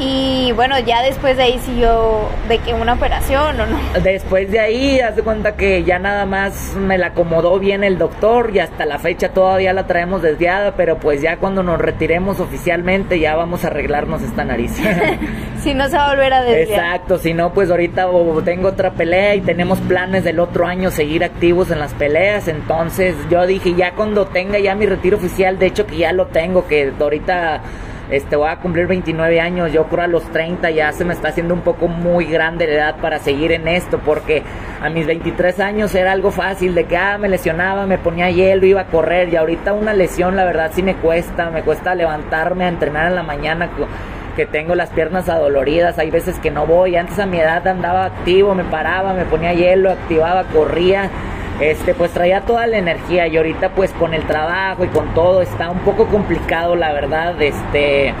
Y 0.00 0.52
bueno, 0.52 0.78
ya 0.78 1.02
después 1.02 1.36
de 1.36 1.42
ahí 1.42 1.58
siguió 1.58 2.22
de 2.48 2.56
que 2.56 2.72
una 2.72 2.94
operación 2.94 3.60
o 3.60 3.66
no. 3.66 3.78
Después 4.02 4.50
de 4.50 4.58
ahí, 4.58 4.98
haz 4.98 5.14
de 5.14 5.22
cuenta 5.22 5.56
que 5.56 5.84
ya 5.84 5.98
nada 5.98 6.24
más 6.24 6.74
me 6.74 6.96
la 6.96 7.08
acomodó 7.08 7.58
bien 7.58 7.84
el 7.84 7.98
doctor 7.98 8.50
y 8.54 8.60
hasta 8.60 8.86
la 8.86 8.98
fecha 8.98 9.28
todavía 9.28 9.74
la 9.74 9.86
traemos 9.86 10.22
desviada, 10.22 10.74
pero 10.74 10.96
pues 10.96 11.20
ya 11.20 11.36
cuando 11.36 11.62
nos 11.62 11.78
retiremos 11.78 12.40
oficialmente 12.40 13.20
ya 13.20 13.36
vamos 13.36 13.64
a 13.64 13.66
arreglarnos 13.66 14.22
esta 14.22 14.42
nariz. 14.42 14.72
si 15.62 15.74
no 15.74 15.86
se 15.88 15.96
va 15.96 16.06
a 16.06 16.14
volver 16.14 16.32
a 16.32 16.42
desviar. 16.44 16.80
Exacto, 16.80 17.18
si 17.18 17.34
no 17.34 17.52
pues 17.52 17.70
ahorita 17.70 18.06
tengo 18.42 18.68
otra 18.68 18.92
pelea 18.92 19.34
y 19.34 19.42
tenemos 19.42 19.80
planes 19.80 20.24
del 20.24 20.40
otro 20.40 20.66
año 20.66 20.90
seguir 20.90 21.24
activos 21.24 21.70
en 21.70 21.78
las 21.78 21.92
peleas, 21.92 22.48
entonces 22.48 23.14
yo 23.30 23.46
dije 23.46 23.74
ya 23.74 23.92
cuando 23.92 24.26
tenga 24.26 24.58
ya 24.58 24.74
mi 24.74 24.86
retiro 24.86 25.18
oficial, 25.18 25.58
de 25.58 25.66
hecho 25.66 25.86
que 25.86 25.98
ya 25.98 26.12
lo 26.12 26.28
tengo, 26.28 26.66
que 26.66 26.90
ahorita 26.98 27.60
Este, 28.10 28.34
voy 28.34 28.48
a 28.48 28.56
cumplir 28.56 28.88
29 28.88 29.40
años, 29.40 29.72
yo 29.72 29.84
creo 29.84 30.02
a 30.02 30.08
los 30.08 30.24
30 30.32 30.70
ya 30.70 30.90
se 30.90 31.04
me 31.04 31.14
está 31.14 31.28
haciendo 31.28 31.54
un 31.54 31.60
poco 31.60 31.86
muy 31.86 32.24
grande 32.24 32.66
la 32.66 32.72
edad 32.72 32.96
para 32.96 33.20
seguir 33.20 33.52
en 33.52 33.68
esto, 33.68 34.00
porque 34.04 34.42
a 34.82 34.90
mis 34.90 35.06
23 35.06 35.60
años 35.60 35.94
era 35.94 36.10
algo 36.10 36.32
fácil, 36.32 36.74
de 36.74 36.86
que 36.86 36.96
ah, 36.96 37.18
me 37.18 37.28
lesionaba, 37.28 37.86
me 37.86 37.98
ponía 37.98 38.28
hielo, 38.28 38.66
iba 38.66 38.80
a 38.80 38.86
correr, 38.86 39.28
y 39.28 39.36
ahorita 39.36 39.74
una 39.74 39.94
lesión 39.94 40.34
la 40.34 40.44
verdad 40.44 40.72
sí 40.74 40.82
me 40.82 40.96
cuesta, 40.96 41.50
me 41.50 41.62
cuesta 41.62 41.94
levantarme 41.94 42.64
a 42.64 42.68
entrenar 42.68 43.06
en 43.06 43.14
la 43.14 43.22
mañana 43.22 43.70
que 44.34 44.44
tengo 44.44 44.74
las 44.74 44.90
piernas 44.90 45.28
adoloridas, 45.28 45.98
hay 46.00 46.10
veces 46.10 46.36
que 46.40 46.50
no 46.50 46.66
voy, 46.66 46.96
antes 46.96 47.18
a 47.20 47.26
mi 47.26 47.38
edad 47.38 47.66
andaba 47.68 48.06
activo, 48.06 48.56
me 48.56 48.64
paraba, 48.64 49.12
me 49.12 49.24
ponía 49.24 49.52
hielo, 49.52 49.90
activaba, 49.90 50.44
corría, 50.44 51.10
este 51.60 51.94
pues 51.94 52.10
traía 52.12 52.40
toda 52.42 52.66
la 52.66 52.78
energía 52.78 53.26
y 53.26 53.36
ahorita 53.36 53.70
pues 53.70 53.92
con 53.92 54.14
el 54.14 54.22
trabajo 54.24 54.84
y 54.84 54.88
con 54.88 55.12
todo 55.14 55.42
está 55.42 55.70
un 55.70 55.80
poco 55.80 56.06
complicado 56.06 56.74
la 56.74 56.92
verdad 56.92 57.40
este 57.42 58.14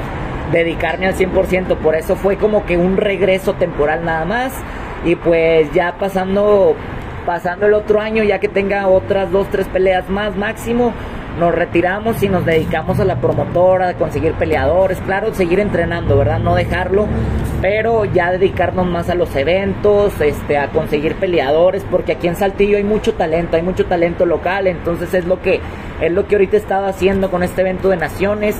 dedicarme 0.52 1.06
al 1.06 1.14
100%, 1.14 1.76
por 1.76 1.94
eso 1.94 2.16
fue 2.16 2.36
como 2.36 2.66
que 2.66 2.76
un 2.76 2.96
regreso 2.96 3.54
temporal 3.54 4.04
nada 4.04 4.24
más. 4.24 4.52
Y 5.04 5.14
pues 5.16 5.72
ya 5.72 5.94
pasando 5.98 6.74
pasando 7.24 7.66
el 7.66 7.74
otro 7.74 8.00
año 8.00 8.22
ya 8.24 8.38
que 8.40 8.48
tenga 8.48 8.88
otras 8.88 9.30
dos 9.30 9.46
tres 9.50 9.66
peleas 9.68 10.08
más 10.08 10.36
máximo 10.36 10.92
nos 11.38 11.54
retiramos 11.54 12.22
y 12.22 12.28
nos 12.28 12.44
dedicamos 12.44 13.00
a 13.00 13.04
la 13.04 13.20
promotora, 13.20 13.88
a 13.88 13.94
conseguir 13.94 14.32
peleadores, 14.34 14.98
claro, 15.00 15.32
seguir 15.34 15.60
entrenando, 15.60 16.16
¿verdad? 16.16 16.38
No 16.38 16.54
dejarlo, 16.54 17.06
pero 17.60 18.04
ya 18.04 18.32
dedicarnos 18.32 18.86
más 18.86 19.08
a 19.10 19.14
los 19.14 19.34
eventos, 19.36 20.20
este, 20.20 20.58
a 20.58 20.68
conseguir 20.68 21.16
peleadores, 21.16 21.84
porque 21.90 22.12
aquí 22.12 22.28
en 22.28 22.36
Saltillo 22.36 22.76
hay 22.76 22.84
mucho 22.84 23.14
talento, 23.14 23.56
hay 23.56 23.62
mucho 23.62 23.86
talento 23.86 24.26
local, 24.26 24.66
entonces 24.66 25.12
es 25.14 25.26
lo 25.26 25.40
que 25.40 25.60
es 26.00 26.10
lo 26.10 26.26
que 26.26 26.34
ahorita 26.34 26.56
estaba 26.56 26.88
haciendo 26.88 27.30
con 27.30 27.42
este 27.42 27.60
evento 27.60 27.90
de 27.90 27.96
naciones. 27.96 28.56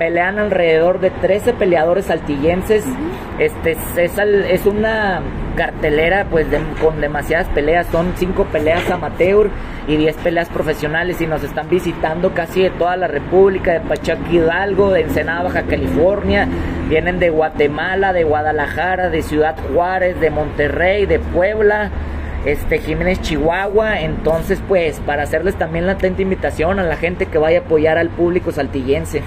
Pelean 0.00 0.38
alrededor 0.38 0.98
de 0.98 1.10
13 1.10 1.52
peleadores 1.52 2.06
saltillenses. 2.06 2.86
Este 3.38 3.72
es, 3.72 4.18
es 4.18 4.64
una 4.64 5.20
cartelera 5.56 6.24
pues 6.30 6.46
con 6.80 7.02
demasiadas 7.02 7.48
peleas, 7.48 7.86
son 7.88 8.14
5 8.16 8.46
peleas 8.46 8.90
amateur 8.90 9.50
y 9.86 9.98
10 9.98 10.16
peleas 10.16 10.48
profesionales. 10.48 11.20
Y 11.20 11.26
nos 11.26 11.42
están 11.42 11.68
visitando 11.68 12.32
casi 12.32 12.62
de 12.62 12.70
toda 12.70 12.96
la 12.96 13.08
República, 13.08 13.74
de 13.74 13.80
Pachaca 13.80 14.26
Hidalgo, 14.32 14.90
de 14.90 15.02
Ensenada, 15.02 15.42
Baja 15.42 15.64
California, 15.64 16.48
vienen 16.88 17.18
de 17.18 17.28
Guatemala, 17.28 18.14
de 18.14 18.24
Guadalajara, 18.24 19.10
de 19.10 19.20
Ciudad 19.20 19.54
Juárez, 19.70 20.18
de 20.18 20.30
Monterrey, 20.30 21.04
de 21.04 21.18
Puebla, 21.18 21.90
este 22.46 22.78
Jiménez 22.78 23.20
Chihuahua, 23.20 24.00
entonces 24.00 24.62
pues 24.66 24.98
para 25.00 25.24
hacerles 25.24 25.56
también 25.56 25.84
la 25.84 25.92
atenta 25.92 26.22
invitación 26.22 26.78
a 26.78 26.84
la 26.84 26.96
gente 26.96 27.26
que 27.26 27.36
vaya 27.36 27.58
a 27.58 27.62
apoyar 27.64 27.98
al 27.98 28.08
público 28.08 28.50
saltillense. 28.50 29.22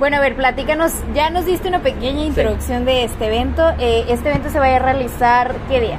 Bueno, 0.00 0.16
a 0.16 0.20
ver, 0.20 0.34
platícanos, 0.34 0.94
ya 1.14 1.28
nos 1.28 1.44
diste 1.44 1.68
una 1.68 1.80
pequeña 1.80 2.24
introducción 2.24 2.86
de 2.86 3.04
este 3.04 3.26
evento. 3.26 3.68
Eh, 3.78 4.06
este 4.08 4.30
evento 4.30 4.48
se 4.48 4.58
va 4.58 4.74
a 4.74 4.78
realizar, 4.78 5.54
¿qué 5.68 5.78
día? 5.78 5.98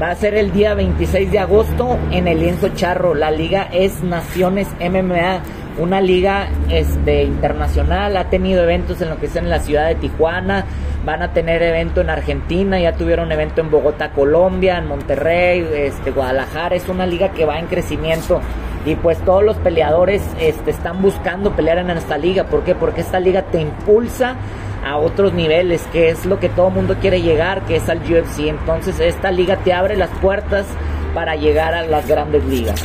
Va 0.00 0.10
a 0.10 0.14
ser 0.14 0.34
el 0.34 0.52
día 0.52 0.74
26 0.74 1.32
de 1.32 1.38
agosto 1.38 1.98
en 2.10 2.28
el 2.28 2.40
Lienzo 2.40 2.68
Charro. 2.74 3.14
La 3.14 3.30
liga 3.30 3.66
es 3.72 4.02
Naciones 4.02 4.68
MMA, 4.78 5.40
una 5.78 6.02
liga 6.02 6.50
este, 6.68 7.22
internacional. 7.22 8.18
Ha 8.18 8.28
tenido 8.28 8.62
eventos 8.62 9.00
en 9.00 9.08
lo 9.08 9.18
que 9.18 9.24
es 9.24 9.36
en 9.36 9.48
la 9.48 9.60
ciudad 9.60 9.88
de 9.88 9.94
Tijuana. 9.94 10.66
Van 11.06 11.22
a 11.22 11.32
tener 11.32 11.62
evento 11.62 12.02
en 12.02 12.10
Argentina. 12.10 12.78
Ya 12.78 12.92
tuvieron 12.92 13.32
evento 13.32 13.62
en 13.62 13.70
Bogotá, 13.70 14.10
Colombia, 14.10 14.76
en 14.76 14.86
Monterrey, 14.86 15.66
este, 15.76 16.10
Guadalajara. 16.10 16.76
Es 16.76 16.90
una 16.90 17.06
liga 17.06 17.30
que 17.30 17.46
va 17.46 17.58
en 17.58 17.68
crecimiento 17.68 18.42
y 18.84 18.94
pues 18.94 19.18
todos 19.24 19.44
los 19.44 19.56
peleadores 19.58 20.22
este, 20.40 20.70
están 20.70 21.02
buscando 21.02 21.52
pelear 21.52 21.78
en 21.78 21.90
esta 21.90 22.16
liga. 22.16 22.44
¿Por 22.44 22.64
qué? 22.64 22.74
Porque 22.74 23.02
esta 23.02 23.20
liga 23.20 23.42
te 23.42 23.60
impulsa 23.60 24.36
a 24.84 24.96
otros 24.96 25.34
niveles, 25.34 25.86
que 25.92 26.08
es 26.08 26.24
lo 26.24 26.40
que 26.40 26.48
todo 26.48 26.68
el 26.68 26.74
mundo 26.74 26.96
quiere 27.00 27.20
llegar, 27.20 27.62
que 27.62 27.76
es 27.76 27.88
al 27.88 27.98
UFC. 27.98 28.48
Entonces 28.48 28.98
esta 29.00 29.30
liga 29.30 29.56
te 29.56 29.72
abre 29.72 29.96
las 29.96 30.10
puertas 30.20 30.66
para 31.14 31.36
llegar 31.36 31.74
a 31.74 31.82
las 31.82 32.06
grandes 32.06 32.44
ligas. 32.44 32.82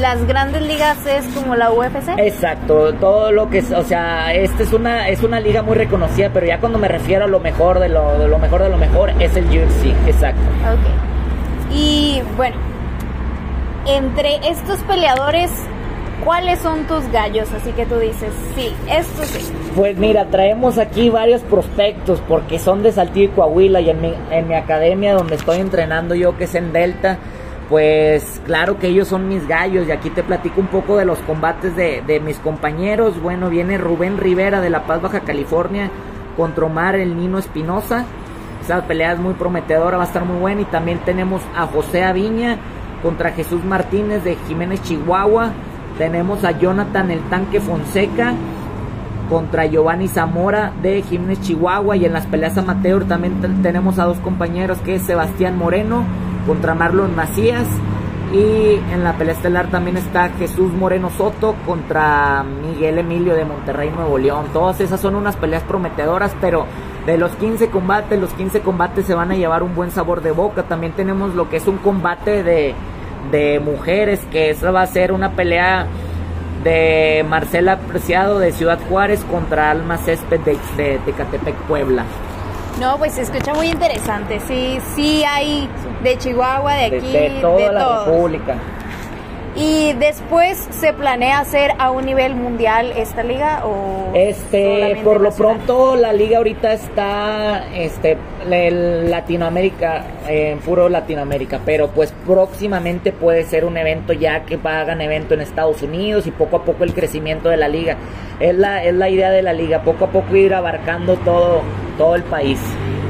Las 0.00 0.24
grandes 0.26 0.60
ligas 0.60 0.98
es 1.06 1.26
como 1.34 1.56
la 1.56 1.72
UFC. 1.72 2.18
Exacto, 2.18 2.92
todo 2.94 3.32
lo 3.32 3.48
que 3.48 3.58
es, 3.58 3.72
o 3.72 3.82
sea, 3.82 4.34
esta 4.34 4.62
es 4.62 4.72
una 4.74 5.08
es 5.08 5.22
una 5.22 5.40
liga 5.40 5.62
muy 5.62 5.74
reconocida, 5.74 6.28
pero 6.34 6.44
ya 6.44 6.60
cuando 6.60 6.78
me 6.78 6.86
refiero 6.86 7.24
a 7.24 7.28
lo 7.28 7.40
mejor 7.40 7.78
de 7.80 7.88
lo, 7.88 8.18
de 8.18 8.28
lo 8.28 8.38
mejor 8.38 8.62
de 8.62 8.68
lo 8.68 8.76
mejor 8.76 9.10
es 9.20 9.34
el 9.36 9.46
UFC, 9.46 9.86
exacto. 10.06 10.42
Ok. 10.70 11.72
Y 11.72 12.20
bueno, 12.36 12.56
entre 13.86 14.36
estos 14.48 14.80
peleadores, 14.80 15.50
¿cuáles 16.24 16.58
son 16.58 16.84
tus 16.86 17.06
gallos? 17.12 17.50
Así 17.52 17.72
que 17.72 17.86
tú 17.86 17.98
dices, 17.98 18.32
sí, 18.54 18.72
estos 18.88 19.26
sí. 19.26 19.52
Pues 19.74 19.96
mira, 19.96 20.26
traemos 20.26 20.78
aquí 20.78 21.10
varios 21.10 21.42
prospectos 21.42 22.20
porque 22.28 22.58
son 22.58 22.82
de 22.82 22.92
Saltillo 22.92 23.26
y 23.26 23.28
Coahuila 23.28 23.80
y 23.80 23.90
en 23.90 24.00
mi, 24.00 24.14
en 24.30 24.48
mi 24.48 24.54
academia 24.54 25.14
donde 25.14 25.36
estoy 25.36 25.58
entrenando 25.58 26.14
yo, 26.14 26.36
que 26.36 26.44
es 26.44 26.54
en 26.54 26.72
Delta, 26.72 27.18
pues 27.68 28.40
claro 28.46 28.78
que 28.78 28.88
ellos 28.88 29.08
son 29.08 29.28
mis 29.28 29.46
gallos 29.46 29.88
y 29.88 29.90
aquí 29.90 30.10
te 30.10 30.22
platico 30.22 30.60
un 30.60 30.68
poco 30.68 30.96
de 30.96 31.04
los 31.04 31.18
combates 31.20 31.74
de, 31.76 32.02
de 32.06 32.20
mis 32.20 32.38
compañeros. 32.38 33.20
Bueno, 33.20 33.50
viene 33.50 33.76
Rubén 33.76 34.18
Rivera 34.18 34.60
de 34.60 34.70
La 34.70 34.84
Paz, 34.84 35.02
Baja 35.02 35.20
California, 35.20 35.90
contra 36.36 36.66
Omar 36.66 36.94
el 36.94 37.16
Nino 37.16 37.38
Espinosa. 37.38 38.04
Esa 38.62 38.82
pelea 38.86 39.12
es 39.12 39.18
muy 39.18 39.34
prometedora, 39.34 39.96
va 39.96 40.04
a 40.04 40.06
estar 40.06 40.24
muy 40.24 40.38
buena. 40.38 40.60
Y 40.60 40.64
también 40.66 41.00
tenemos 41.00 41.42
a 41.56 41.66
José 41.66 42.04
Aviña 42.04 42.58
contra 43.02 43.32
Jesús 43.32 43.64
Martínez 43.64 44.24
de 44.24 44.36
Jiménez 44.48 44.82
Chihuahua. 44.82 45.52
Tenemos 45.98 46.44
a 46.44 46.52
Jonathan 46.52 47.10
el 47.10 47.20
Tanque 47.28 47.60
Fonseca 47.60 48.34
contra 49.28 49.66
Giovanni 49.66 50.08
Zamora 50.08 50.72
de 50.82 51.02
Jiménez 51.02 51.40
Chihuahua. 51.40 51.96
Y 51.96 52.04
en 52.04 52.12
las 52.12 52.26
peleas 52.26 52.56
amateur 52.58 53.04
también 53.04 53.40
tenemos 53.62 53.98
a 53.98 54.04
dos 54.04 54.18
compañeros 54.18 54.78
que 54.78 54.96
es 54.96 55.02
Sebastián 55.02 55.56
Moreno 55.58 56.04
contra 56.46 56.74
Marlon 56.74 57.14
Macías. 57.14 57.66
Y 58.32 58.80
en 58.92 59.04
la 59.04 59.12
pelea 59.12 59.34
estelar 59.34 59.68
también 59.68 59.96
está 59.96 60.28
Jesús 60.30 60.72
Moreno 60.72 61.10
Soto 61.10 61.54
contra 61.64 62.42
Miguel 62.42 62.98
Emilio 62.98 63.34
de 63.34 63.44
Monterrey, 63.44 63.90
Nuevo 63.94 64.18
León. 64.18 64.46
Todas 64.52 64.80
esas 64.80 65.00
son 65.00 65.14
unas 65.14 65.36
peleas 65.36 65.62
prometedoras, 65.62 66.34
pero 66.40 66.66
de 67.06 67.16
los 67.16 67.30
15 67.36 67.70
combates, 67.70 68.20
los 68.20 68.32
15 68.32 68.60
combates 68.60 69.06
se 69.06 69.14
van 69.14 69.30
a 69.30 69.36
llevar 69.36 69.62
un 69.62 69.74
buen 69.74 69.90
sabor 69.90 70.22
de 70.22 70.32
boca. 70.32 70.64
También 70.64 70.92
tenemos 70.92 71.34
lo 71.34 71.48
que 71.48 71.56
es 71.56 71.66
un 71.68 71.78
combate 71.78 72.42
de, 72.42 72.74
de 73.30 73.60
mujeres, 73.60 74.20
que 74.30 74.50
esa 74.50 74.72
va 74.72 74.82
a 74.82 74.86
ser 74.86 75.12
una 75.12 75.32
pelea 75.32 75.86
de 76.64 77.24
Marcela 77.28 77.78
Preciado 77.78 78.40
de 78.40 78.50
Ciudad 78.50 78.80
Juárez 78.88 79.24
contra 79.24 79.70
Alma 79.70 79.98
Césped 79.98 80.40
de, 80.40 80.58
de 80.76 80.98
Tecatepec, 80.98 81.54
Puebla. 81.68 82.04
No, 82.80 82.98
pues 82.98 83.14
se 83.14 83.22
escucha 83.22 83.54
muy 83.54 83.68
interesante. 83.68 84.40
Sí, 84.40 84.78
sí 84.94 85.24
hay 85.24 85.68
de 86.02 86.18
Chihuahua, 86.18 86.74
de 86.74 86.84
aquí, 86.84 87.12
de, 87.12 87.38
toda 87.40 87.72
la 87.72 88.04
República. 88.04 88.56
¿Y 89.56 89.94
después 89.94 90.68
se 90.70 90.92
planea 90.92 91.38
hacer 91.38 91.72
a 91.78 91.90
un 91.90 92.04
nivel 92.04 92.34
mundial 92.34 92.92
esta 92.94 93.22
liga 93.22 93.64
o 93.64 94.12
este 94.14 95.00
por 95.02 95.20
lo 95.22 95.30
pronto 95.30 95.96
la 95.96 96.12
liga 96.12 96.36
ahorita 96.38 96.74
está 96.74 97.64
este 97.74 98.18
Latinoamérica 98.46 100.04
en 100.28 100.58
puro 100.58 100.90
Latinoamérica, 100.90 101.60
pero 101.64 101.88
pues 101.88 102.12
próximamente 102.26 103.12
puede 103.12 103.44
ser 103.44 103.64
un 103.64 103.78
evento 103.78 104.12
ya 104.12 104.44
que 104.44 104.58
hagan 104.62 105.00
evento 105.00 105.32
en 105.32 105.40
Estados 105.40 105.82
Unidos 105.82 106.26
y 106.26 106.32
poco 106.32 106.56
a 106.56 106.64
poco 106.64 106.84
el 106.84 106.92
crecimiento 106.92 107.48
de 107.48 107.56
la 107.56 107.68
liga. 107.68 107.96
Es 108.40 108.54
la 108.54 108.84
es 108.84 108.94
la 108.94 109.08
idea 109.08 109.30
de 109.30 109.40
la 109.40 109.54
liga, 109.54 109.82
poco 109.82 110.04
a 110.04 110.08
poco 110.08 110.36
ir 110.36 110.52
abarcando 110.52 111.16
todo 111.16 111.62
todo 111.96 112.14
el 112.14 112.24
país. 112.24 112.60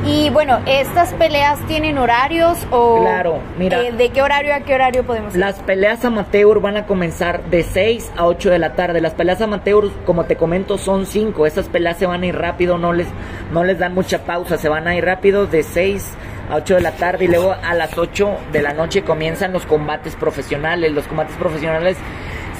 Y 0.06 0.30
bueno, 0.30 0.60
¿estas 0.66 1.12
peleas 1.14 1.58
tienen 1.66 1.98
horarios 1.98 2.64
o 2.70 3.00
claro, 3.00 3.40
mira, 3.58 3.82
eh, 3.82 3.90
de 3.90 4.10
qué 4.10 4.22
horario 4.22 4.54
a 4.54 4.60
qué 4.60 4.72
horario 4.72 5.02
podemos 5.02 5.34
ir? 5.34 5.40
Las 5.40 5.56
peleas 5.56 6.04
amateur 6.04 6.60
van 6.60 6.76
a 6.76 6.86
comenzar 6.86 7.42
de 7.46 7.64
6 7.64 8.12
a 8.16 8.24
8 8.26 8.50
de 8.50 8.60
la 8.60 8.74
tarde. 8.74 9.00
Las 9.00 9.14
peleas 9.14 9.40
amateur, 9.40 9.90
como 10.04 10.24
te 10.24 10.36
comento, 10.36 10.78
son 10.78 11.06
5. 11.06 11.44
Esas 11.44 11.66
peleas 11.66 11.96
se 11.96 12.06
van 12.06 12.22
a 12.22 12.26
ir 12.26 12.36
rápido, 12.36 12.78
no 12.78 12.92
les, 12.92 13.08
no 13.52 13.64
les 13.64 13.80
dan 13.80 13.94
mucha 13.94 14.20
pausa, 14.20 14.58
se 14.58 14.68
van 14.68 14.86
a 14.86 14.94
ir 14.94 15.04
rápido 15.04 15.48
de 15.48 15.64
6 15.64 16.08
a 16.50 16.54
8 16.54 16.76
de 16.76 16.80
la 16.82 16.92
tarde 16.92 17.24
y 17.24 17.28
luego 17.28 17.56
a 17.60 17.74
las 17.74 17.98
8 17.98 18.30
de 18.52 18.62
la 18.62 18.74
noche 18.74 19.02
comienzan 19.02 19.52
los 19.52 19.66
combates 19.66 20.14
profesionales. 20.14 20.92
Los 20.92 21.08
combates 21.08 21.34
profesionales 21.34 21.96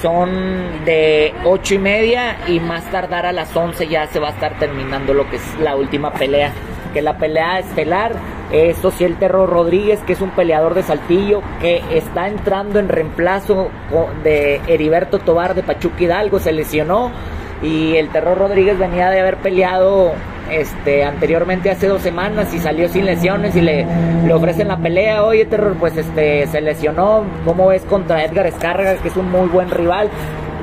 son 0.03 0.85
de 0.85 1.33
8 1.45 1.75
y 1.75 1.79
media 1.79 2.39
y 2.49 2.59
más 2.59 2.85
tardar 2.91 3.25
a 3.25 3.31
las 3.31 3.55
11 3.55 3.87
ya 3.87 4.09
se 4.09 4.19
va 4.19 4.31
a 4.31 4.33
estar 4.33 4.59
terminando 4.59 5.15
lo 5.15 5.31
que 5.31 5.37
es 5.37 5.61
la 5.61 5.77
última 5.77 6.13
pelea 6.13 6.53
que 6.97 7.03
la 7.03 7.19
pelea 7.19 7.59
estelar 7.59 8.13
es 8.51 8.79
Social 8.79 9.19
Terror 9.19 9.51
Rodríguez, 9.51 10.01
que 10.07 10.15
es 10.15 10.23
un 10.23 10.31
peleador 10.31 10.73
de 10.73 10.83
Saltillo, 10.83 11.43
que 11.61 11.83
está 11.93 12.27
entrando 12.27 12.79
en 12.79 12.89
reemplazo 12.89 13.69
de 14.25 14.63
Heriberto 14.67 15.19
Tobar 15.19 15.55
de 15.55 15.63
Pachuca 15.63 16.03
Hidalgo, 16.03 16.39
se 16.39 16.53
lesionó 16.53 17.11
y 17.63 17.97
el 17.97 18.09
Terror 18.09 18.39
Rodríguez 18.39 18.79
venía 18.79 19.11
de 19.11 19.21
haber 19.21 19.37
peleado 19.37 20.13
este 20.51 21.05
anteriormente 21.05 21.71
hace 21.71 21.87
dos 21.87 22.01
semanas 22.01 22.55
y 22.55 22.61
salió 22.61 22.89
sin 22.89 23.05
lesiones 23.05 23.55
y 23.57 23.61
le, 23.61 23.85
le 24.25 24.33
ofrecen 24.33 24.69
la 24.69 24.79
pelea. 24.79 25.23
Oye 25.23 25.45
terror 25.45 25.77
pues 25.79 25.99
este 25.99 26.47
se 26.47 26.63
lesionó. 26.63 27.25
Cómo 27.45 27.67
ves 27.67 27.83
contra 27.83 28.25
Edgar 28.25 28.47
Escarga 28.47 28.95
que 28.97 29.09
es 29.09 29.17
un 29.17 29.31
muy 29.31 29.49
buen 29.49 29.71
rival 29.71 30.09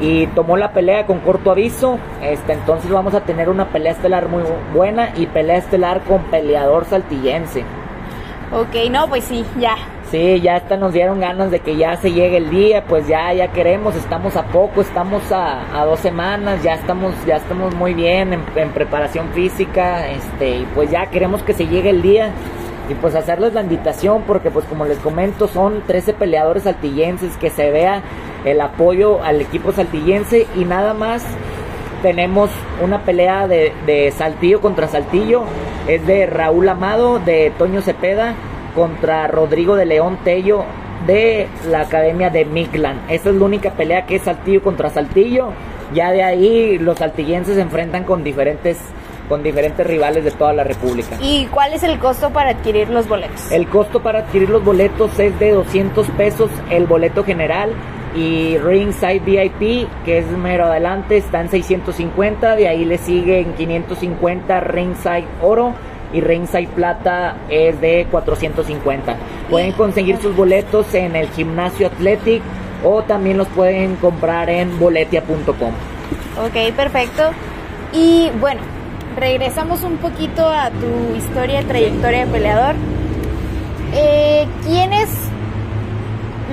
y 0.02 0.28
tomó 0.28 0.58
la 0.58 0.72
pelea 0.72 1.06
con 1.06 1.20
corto 1.20 1.52
aviso. 1.52 1.98
Este, 2.22 2.54
entonces 2.54 2.92
vamos 2.92 3.14
a 3.14 3.22
tener 3.22 3.50
una 3.50 3.70
pelea 3.70 3.94
estelar 3.94 4.28
muy 4.28 4.44
buena 4.74 5.12
y 5.16 5.28
pelea 5.28 5.58
estelar 5.58 6.02
con 6.02 6.24
peleador 6.24 6.86
saltillense. 6.86 7.64
Ok, 8.52 8.90
no, 8.92 9.08
pues 9.08 9.24
sí, 9.24 9.44
ya. 9.60 9.76
Sí, 10.12 10.40
ya 10.42 10.58
hasta 10.58 10.78
nos 10.78 10.94
dieron 10.94 11.20
ganas 11.20 11.50
de 11.50 11.60
que 11.60 11.76
ya 11.76 11.96
se 11.96 12.12
llegue 12.12 12.38
el 12.38 12.52
día, 12.52 12.84
pues 12.86 13.08
ya, 13.08 13.34
ya 13.34 13.48
queremos, 13.48 13.96
estamos 13.96 14.36
a 14.36 14.44
poco, 14.44 14.82
estamos 14.82 15.24
a, 15.32 15.84
dos 15.86 16.00
semanas, 16.02 16.62
ya 16.62 16.76
estamos, 16.76 17.16
ya 17.26 17.38
estamos 17.38 17.74
muy 17.74 17.96
bien 17.96 18.32
en, 18.32 18.42
en, 18.56 18.70
preparación 18.70 19.30
física, 19.30 20.08
este, 20.08 20.58
y 20.58 20.68
pues 20.76 20.92
ya 20.92 21.08
queremos 21.08 21.42
que 21.42 21.54
se 21.54 21.66
llegue 21.66 21.90
el 21.90 22.04
día 22.04 22.30
y 22.90 22.94
pues 22.96 23.16
hacerles 23.16 23.54
la 23.54 23.62
invitación 23.62 24.24
porque 24.28 24.52
pues 24.52 24.66
como 24.66 24.86
les 24.86 24.98
comento 25.00 25.48
son 25.48 25.82
13 25.88 26.14
peleadores 26.14 26.64
saltillenses 26.64 27.36
que 27.38 27.50
se 27.50 27.72
vea 27.72 28.02
el 28.46 28.62
apoyo 28.62 29.24
al 29.24 29.42
equipo 29.42 29.72
saltillense 29.72 30.48
y 30.56 30.66
nada 30.66 30.94
más 30.94 31.26
tenemos 32.02 32.50
una 32.82 33.04
pelea 33.04 33.48
de, 33.48 33.72
de 33.86 34.12
Saltillo 34.12 34.60
contra 34.60 34.90
Saltillo, 34.90 35.44
es 35.88 36.06
de 36.06 36.26
Raúl 36.26 36.68
Amado, 36.68 37.20
de 37.20 37.52
Toño 37.58 37.82
Cepeda 37.82 38.36
contra 38.76 39.28
Rodrigo 39.28 39.76
de 39.78 39.86
León 39.86 40.18
Tello 40.24 40.66
de 41.08 41.48
la 41.70 41.82
Academia 41.82 42.30
de 42.30 42.46
Miclan. 42.46 43.02
Esa 43.08 43.30
es 43.30 43.36
la 43.36 43.46
única 43.46 43.72
pelea 43.72 44.06
que 44.06 44.18
es 44.18 44.24
Saltillo 44.24 44.62
contra 44.62 44.90
Saltillo. 44.90 45.50
Ya 45.94 46.12
de 46.12 46.24
ahí 46.24 46.78
los 46.78 46.98
saltillenses 46.98 47.56
se 47.56 47.62
enfrentan 47.62 48.04
con 48.04 48.24
diferentes 48.24 48.80
con 49.30 49.42
diferentes 49.42 49.88
rivales 49.88 50.26
de 50.26 50.32
toda 50.32 50.52
la 50.52 50.66
República. 50.66 51.18
¿Y 51.22 51.46
cuál 51.46 51.74
es 51.74 51.84
el 51.84 51.98
costo 51.98 52.32
para 52.32 52.50
adquirir 52.50 52.90
los 52.90 53.08
boletos? 53.08 53.52
El 53.52 53.68
costo 53.68 54.02
para 54.02 54.20
adquirir 54.20 54.50
los 54.50 54.64
boletos 54.64 55.18
es 55.18 55.40
de 55.40 55.52
200 55.52 56.06
pesos 56.10 56.50
el 56.70 56.88
boleto 56.88 57.24
general 57.24 57.72
y 58.16 58.58
Ringside 58.58 59.20
VIP, 59.20 59.88
que 60.06 60.20
es 60.20 60.26
mero 60.28 60.66
adelante, 60.66 61.18
está 61.18 61.42
en 61.42 61.50
650, 61.50 62.56
de 62.56 62.68
ahí 62.68 62.86
le 62.86 62.98
siguen 62.98 63.54
550 63.54 64.60
Ringside 64.60 65.26
Oro 65.42 65.74
y 66.14 66.22
Ringside 66.22 66.68
Plata 66.70 67.38
es 67.50 67.80
de 67.82 68.08
450. 68.12 69.18
Pueden 69.50 69.72
conseguir 69.72 70.18
sus 70.18 70.36
boletos 70.36 70.94
en 70.94 71.16
el 71.16 71.28
gimnasio 71.30 71.88
Athletic 71.88 72.44
o 72.84 73.02
también 73.04 73.38
los 73.38 73.48
pueden 73.48 73.96
comprar 73.96 74.50
en 74.50 74.78
boletia.com. 74.80 75.74
Ok, 76.46 76.76
perfecto. 76.76 77.32
Y 77.94 78.30
bueno, 78.40 78.62
regresamos 79.18 79.84
un 79.84 79.98
poquito 79.98 80.48
a 80.48 80.70
tu 80.70 81.16
historia, 81.16 81.62
trayectoria 81.64 82.26
de 82.26 82.32
peleador. 82.32 82.76
Eh, 83.94 84.48
¿Quién 84.66 84.94
es 84.94 85.10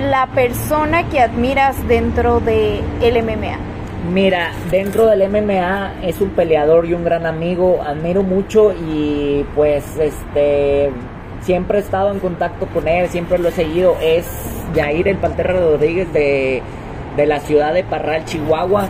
la 0.09 0.27
persona 0.27 1.07
que 1.09 1.19
admiras 1.19 1.87
dentro 1.87 2.39
de 2.39 2.81
MMA? 3.01 3.57
Mira, 4.11 4.51
dentro 4.71 5.05
del 5.05 5.29
MMA 5.29 6.01
es 6.01 6.19
un 6.21 6.29
peleador 6.31 6.85
y 6.87 6.93
un 6.93 7.03
gran 7.03 7.27
amigo, 7.27 7.81
admiro 7.85 8.23
mucho 8.23 8.73
y 8.73 9.45
pues 9.55 9.97
este 9.97 10.91
siempre 11.41 11.77
he 11.77 11.81
estado 11.81 12.11
en 12.11 12.19
contacto 12.19 12.65
con 12.67 12.87
él, 12.87 13.09
siempre 13.09 13.37
lo 13.37 13.49
he 13.49 13.51
seguido, 13.51 13.95
es 14.01 14.25
Jair 14.75 15.07
el 15.07 15.17
Pantera 15.17 15.53
Rodríguez 15.53 16.11
de, 16.13 16.61
de 17.15 17.25
la 17.25 17.39
ciudad 17.39 17.73
de 17.73 17.83
Parral, 17.83 18.25
Chihuahua. 18.25 18.89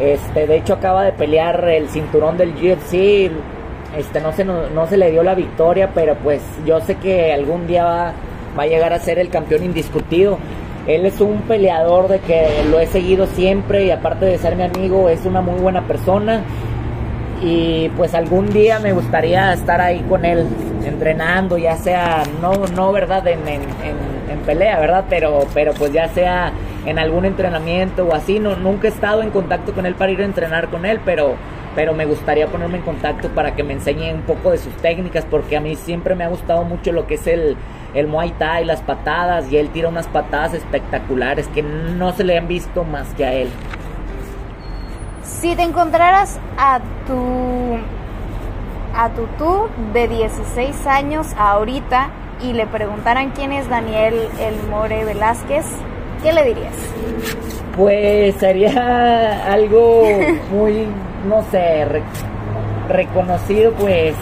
Este, 0.00 0.46
de 0.46 0.56
hecho 0.56 0.74
acaba 0.74 1.04
de 1.04 1.12
pelear 1.12 1.68
el 1.68 1.88
cinturón 1.88 2.36
del 2.36 2.50
UFC. 2.50 3.30
Este 3.96 4.20
no 4.20 4.32
se 4.32 4.44
no, 4.44 4.86
se 4.86 4.96
le 4.96 5.10
dio 5.10 5.22
la 5.22 5.34
victoria, 5.34 5.90
pero 5.94 6.14
pues 6.16 6.42
yo 6.66 6.80
sé 6.80 6.96
que 6.96 7.32
algún 7.32 7.66
día 7.66 7.84
va, 7.84 8.12
va 8.58 8.64
a 8.64 8.66
llegar 8.66 8.92
a 8.92 8.98
ser 8.98 9.18
el 9.18 9.28
campeón 9.28 9.64
indiscutido. 9.64 10.38
Él 10.86 11.04
es 11.04 11.20
un 11.20 11.42
peleador 11.42 12.08
de 12.08 12.20
que 12.20 12.48
lo 12.70 12.80
he 12.80 12.86
seguido 12.86 13.26
siempre 13.26 13.84
y 13.84 13.90
aparte 13.90 14.24
de 14.24 14.38
ser 14.38 14.56
mi 14.56 14.62
amigo 14.62 15.08
es 15.08 15.26
una 15.26 15.42
muy 15.42 15.60
buena 15.60 15.86
persona. 15.86 16.42
Y 17.42 17.90
pues 17.90 18.14
algún 18.14 18.48
día 18.48 18.78
me 18.80 18.92
gustaría 18.92 19.52
estar 19.52 19.80
ahí 19.80 20.00
con 20.08 20.24
él 20.24 20.46
entrenando, 20.84 21.58
ya 21.58 21.76
sea, 21.76 22.22
no, 22.40 22.66
no 22.74 22.90
verdad, 22.90 23.26
en, 23.28 23.46
en, 23.46 23.62
en, 24.30 24.38
pelea, 24.46 24.80
verdad, 24.80 25.04
pero, 25.10 25.46
pero 25.52 25.74
pues 25.74 25.92
ya 25.92 26.08
sea 26.08 26.52
en 26.86 26.98
algún 26.98 27.26
entrenamiento 27.26 28.06
o 28.06 28.14
así, 28.14 28.38
no, 28.38 28.56
nunca 28.56 28.88
he 28.88 28.90
estado 28.90 29.22
en 29.22 29.28
contacto 29.28 29.74
con 29.74 29.84
él 29.84 29.94
para 29.94 30.10
ir 30.10 30.22
a 30.22 30.24
entrenar 30.24 30.68
con 30.68 30.86
él, 30.86 31.00
pero, 31.04 31.34
pero 31.74 31.92
me 31.92 32.06
gustaría 32.06 32.46
ponerme 32.46 32.78
en 32.78 32.82
contacto 32.82 33.28
para 33.28 33.54
que 33.54 33.62
me 33.62 33.74
enseñe 33.74 34.14
un 34.14 34.22
poco 34.22 34.50
de 34.50 34.56
sus 34.56 34.72
técnicas, 34.76 35.26
porque 35.30 35.58
a 35.58 35.60
mí 35.60 35.76
siempre 35.76 36.14
me 36.14 36.24
ha 36.24 36.28
gustado 36.28 36.64
mucho 36.64 36.92
lo 36.92 37.06
que 37.06 37.16
es 37.16 37.26
el, 37.26 37.58
el 37.94 38.06
Muay 38.06 38.32
Thai, 38.32 38.64
las 38.64 38.82
patadas, 38.82 39.50
y 39.50 39.56
él 39.56 39.70
tira 39.70 39.88
unas 39.88 40.06
patadas 40.06 40.54
espectaculares 40.54 41.48
que 41.48 41.62
no 41.62 42.12
se 42.12 42.24
le 42.24 42.38
han 42.38 42.48
visto 42.48 42.84
más 42.84 43.08
que 43.14 43.24
a 43.24 43.32
él. 43.32 43.48
Si 45.22 45.54
te 45.54 45.62
encontraras 45.62 46.38
a 46.58 46.80
tu 47.06 47.78
a 48.94 49.10
tu 49.10 49.26
tú 49.38 49.68
de 49.92 50.08
16 50.08 50.86
años 50.86 51.28
ahorita 51.38 52.10
y 52.42 52.52
le 52.52 52.66
preguntaran 52.66 53.30
quién 53.30 53.52
es 53.52 53.68
Daniel 53.68 54.14
El 54.40 54.68
More 54.70 55.04
Velázquez, 55.04 55.64
¿qué 56.22 56.32
le 56.32 56.44
dirías? 56.44 56.74
Pues 57.76 58.34
sería 58.36 59.52
algo 59.52 60.02
muy, 60.50 60.88
no 61.28 61.42
sé, 61.50 61.86
reconocido, 62.88 63.72
pues 63.72 64.14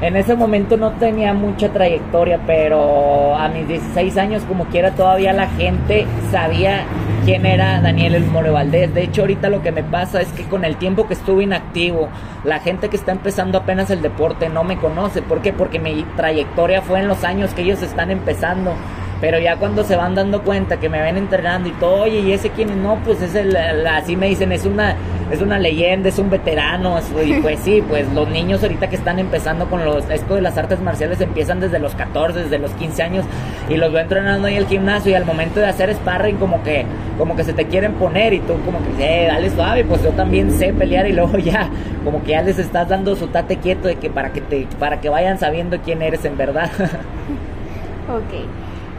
en 0.00 0.16
ese 0.16 0.34
momento 0.34 0.76
no 0.76 0.92
tenía 0.92 1.32
mucha 1.32 1.72
trayectoria, 1.72 2.40
pero 2.46 3.34
a 3.34 3.48
mis 3.48 3.66
16 3.66 4.16
años 4.18 4.42
como 4.44 4.66
quiera 4.66 4.90
todavía 4.90 5.32
la 5.32 5.48
gente 5.48 6.06
sabía 6.30 6.84
quién 7.24 7.46
era 7.46 7.80
Daniel 7.80 8.14
El 8.14 8.26
More 8.26 8.50
Valdés. 8.50 8.92
De 8.92 9.02
hecho, 9.02 9.22
ahorita 9.22 9.48
lo 9.48 9.62
que 9.62 9.72
me 9.72 9.82
pasa 9.82 10.20
es 10.20 10.28
que 10.32 10.44
con 10.44 10.64
el 10.64 10.76
tiempo 10.76 11.06
que 11.06 11.14
estuve 11.14 11.44
inactivo, 11.44 12.08
la 12.44 12.60
gente 12.60 12.88
que 12.88 12.96
está 12.96 13.12
empezando 13.12 13.58
apenas 13.58 13.90
el 13.90 14.02
deporte 14.02 14.48
no 14.48 14.64
me 14.64 14.76
conoce. 14.76 15.22
¿Por 15.22 15.40
qué? 15.40 15.52
Porque 15.52 15.78
mi 15.78 16.04
trayectoria 16.16 16.82
fue 16.82 17.00
en 17.00 17.08
los 17.08 17.24
años 17.24 17.54
que 17.54 17.62
ellos 17.62 17.82
están 17.82 18.10
empezando. 18.10 18.74
Pero 19.20 19.38
ya 19.38 19.56
cuando 19.56 19.82
se 19.82 19.96
van 19.96 20.14
dando 20.14 20.42
cuenta 20.42 20.78
que 20.78 20.88
me 20.88 21.00
ven 21.00 21.16
entrenando 21.16 21.68
y 21.68 21.72
todo, 21.72 22.02
oye, 22.02 22.20
¿y 22.20 22.32
ese 22.32 22.50
quién? 22.50 22.82
No, 22.82 22.96
pues 23.04 23.22
es 23.22 23.34
el, 23.34 23.56
así 23.86 24.14
me 24.14 24.28
dicen, 24.28 24.52
es 24.52 24.66
una, 24.66 24.94
es 25.30 25.40
una 25.40 25.58
leyenda, 25.58 26.10
es 26.10 26.18
un 26.18 26.28
veterano. 26.28 26.98
Y 27.24 27.34
pues 27.42 27.60
sí, 27.60 27.82
pues 27.88 28.06
los 28.12 28.28
niños 28.28 28.62
ahorita 28.62 28.88
que 28.90 28.96
están 28.96 29.18
empezando 29.18 29.66
con 29.70 29.84
los, 29.84 30.08
esto 30.10 30.34
de 30.34 30.42
las 30.42 30.58
artes 30.58 30.80
marciales 30.80 31.20
empiezan 31.20 31.60
desde 31.60 31.78
los 31.78 31.94
14, 31.94 32.40
desde 32.44 32.58
los 32.58 32.72
15 32.72 33.02
años 33.02 33.24
y 33.70 33.76
los 33.76 33.90
veo 33.90 34.02
entrenando 34.02 34.48
ahí 34.48 34.54
en 34.54 34.60
el 34.60 34.66
gimnasio 34.66 35.12
y 35.12 35.14
al 35.14 35.24
momento 35.24 35.60
de 35.60 35.66
hacer 35.66 35.92
sparring 35.94 36.36
como 36.36 36.62
que, 36.62 36.84
como 37.16 37.36
que 37.36 37.44
se 37.44 37.54
te 37.54 37.66
quieren 37.66 37.94
poner 37.94 38.34
y 38.34 38.40
tú 38.40 38.54
como 38.66 38.78
que, 38.96 39.24
eh, 39.24 39.28
dale 39.28 39.48
suave, 39.50 39.84
pues 39.84 40.02
yo 40.02 40.10
también 40.10 40.52
sé 40.52 40.74
pelear 40.74 41.06
y 41.08 41.12
luego 41.12 41.38
ya, 41.38 41.70
como 42.04 42.22
que 42.22 42.32
ya 42.32 42.42
les 42.42 42.58
estás 42.58 42.88
dando 42.88 43.16
su 43.16 43.28
tate 43.28 43.56
quieto 43.56 43.88
de 43.88 43.96
que 43.96 44.10
para 44.10 44.32
que 44.32 44.42
te, 44.42 44.66
para 44.78 45.00
que 45.00 45.08
vayan 45.08 45.38
sabiendo 45.38 45.78
quién 45.78 46.02
eres 46.02 46.24
en 46.26 46.36
verdad. 46.36 46.70
ok. 48.08 48.46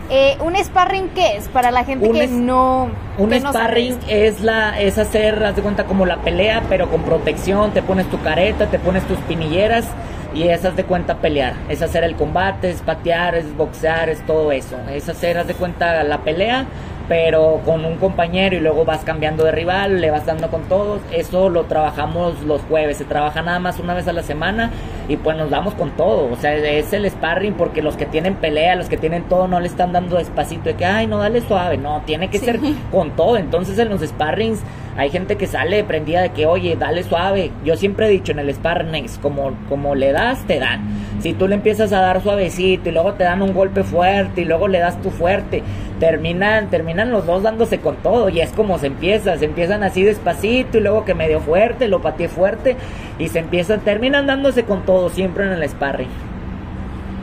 Eh, 0.10 0.38
¿Un 0.40 0.56
sparring 0.56 1.10
qué 1.10 1.36
es? 1.36 1.50
Para 1.50 1.70
la 1.70 1.84
gente 1.84 2.10
que 2.10 2.28
no... 2.28 2.90
Un 3.18 3.34
sparring 3.34 3.98
es, 4.08 4.42
la, 4.42 4.80
es 4.80 4.98
hacer, 4.98 5.44
haz 5.44 5.56
de 5.56 5.62
cuenta, 5.62 5.84
como 5.84 6.06
la 6.06 6.18
pelea, 6.18 6.64
pero 6.70 6.90
con 6.90 7.02
protección. 7.02 7.72
Te 7.72 7.82
pones 7.82 8.10
tu 8.10 8.22
careta, 8.22 8.68
te 8.68 8.80
pones 8.80 9.06
tus 9.06 9.18
pinilleras 9.20 9.86
y 10.34 10.44
es, 10.44 10.64
haz 10.64 10.76
de 10.76 10.86
cuenta, 10.86 11.18
pelear. 11.18 11.56
Es 11.68 11.82
hacer 11.82 12.06
el 12.06 12.16
combate, 12.16 12.70
es 12.70 12.82
patear, 12.82 13.36
es 13.36 13.56
boxear, 13.58 14.10
es 14.10 14.26
todo 14.26 14.52
eso. 14.52 14.78
Es 14.90 15.10
hacer, 15.10 15.38
haz 15.38 15.48
de 15.48 15.56
cuenta, 15.56 16.02
la 16.04 16.20
pelea, 16.20 16.66
pero 17.10 17.62
con 17.66 17.84
un 17.84 17.98
compañero 17.98 18.56
y 18.56 18.60
luego 18.62 18.86
vas 18.86 19.04
cambiando 19.04 19.44
de 19.44 19.52
rival, 19.52 20.00
le 20.00 20.10
vas 20.10 20.26
dando 20.26 20.50
con 20.50 20.64
todos. 20.64 21.02
Eso 21.12 21.50
lo 21.50 21.66
trabajamos 21.66 22.42
los 22.44 22.62
jueves, 22.62 22.98
se 22.98 23.06
trabaja 23.06 23.42
nada 23.42 23.60
más 23.60 23.78
una 23.80 23.94
vez 23.94 24.08
a 24.08 24.14
la 24.14 24.24
semana 24.24 24.72
y 25.08 25.18
pues 25.18 25.38
nos 25.38 25.50
damos 25.50 25.74
con 25.74 25.92
todo. 25.92 26.32
O 26.32 26.36
sea, 26.36 26.56
es 26.56 26.92
el 26.94 27.10
sparring 27.10 27.54
porque 27.54 27.82
los 27.82 27.96
que 27.96 28.06
tienen 28.06 28.36
pelea, 28.36 28.76
los 28.76 28.90
que 28.90 28.98
tienen 28.98 29.24
todo, 29.24 29.48
no 29.48 29.60
le 29.60 29.68
están 29.68 29.94
dando 29.94 30.18
despacito 30.18 30.66
de 30.66 30.76
que, 30.76 30.86
ay, 30.86 31.08
no, 31.08 31.18
dale 31.20 31.42
suave. 31.42 31.78
No, 31.78 32.02
tiene 32.06 32.30
que 32.30 32.40
ser 32.40 32.60
con 32.92 33.12
todo. 33.12 33.38
Entonces 33.38 33.80
en 33.80 33.90
los 33.90 34.02
sparrings 34.02 34.62
hay 34.98 35.10
gente 35.10 35.36
que 35.38 35.48
sale 35.48 35.84
prendida 35.84 36.22
de 36.22 36.30
que, 36.30 36.46
oye, 36.46 36.76
dale 36.76 37.04
suave. 37.04 37.52
Yo 37.64 37.78
siempre 37.78 38.08
he 38.08 38.10
dicho 38.10 38.32
en 38.32 38.40
el 38.40 38.54
sparring, 38.54 39.06
como, 39.22 39.52
como 39.70 39.96
le 39.96 40.12
das, 40.12 40.44
te 40.46 40.60
dan. 40.60 40.82
Si 41.20 41.34
tú 41.34 41.48
le 41.48 41.56
empiezas 41.56 41.94
a 41.94 42.02
dar 42.02 42.22
suavecito 42.22 42.90
y 42.90 42.92
luego 42.92 43.14
te 43.14 43.24
dan 43.24 43.42
un 43.42 43.54
golpe 43.54 43.84
fuerte 43.84 44.42
y 44.42 44.46
luego 44.46 44.68
le 44.68 44.80
das 44.80 45.02
tu 45.02 45.10
fuerte, 45.10 45.64
terminan, 46.00 46.70
terminan 46.70 47.12
los 47.12 47.26
dos 47.26 47.44
dándose 47.44 47.80
con 47.80 47.96
todo 47.98 48.30
y 48.30 48.42
es 48.42 48.52
como 48.52 48.78
se 48.78 48.88
empieza, 48.88 49.38
se 49.38 49.46
empiezan 49.46 49.84
así 49.84 50.04
despacito 50.04 50.78
y 50.78 50.82
luego 50.82 51.06
que 51.06 51.14
medio 51.14 51.40
fuerte, 51.40 51.88
lo 51.88 52.02
pateé 52.02 52.28
fuerte 52.28 52.76
y 53.20 53.30
se 53.30 53.40
empiezan, 53.40 53.82
terminan 53.82 54.28
dándose 54.28 54.64
con 54.64 54.84
todo 54.84 54.97
siempre 55.10 55.46
en 55.46 55.54
el 55.54 55.70
sparring. 55.70 56.10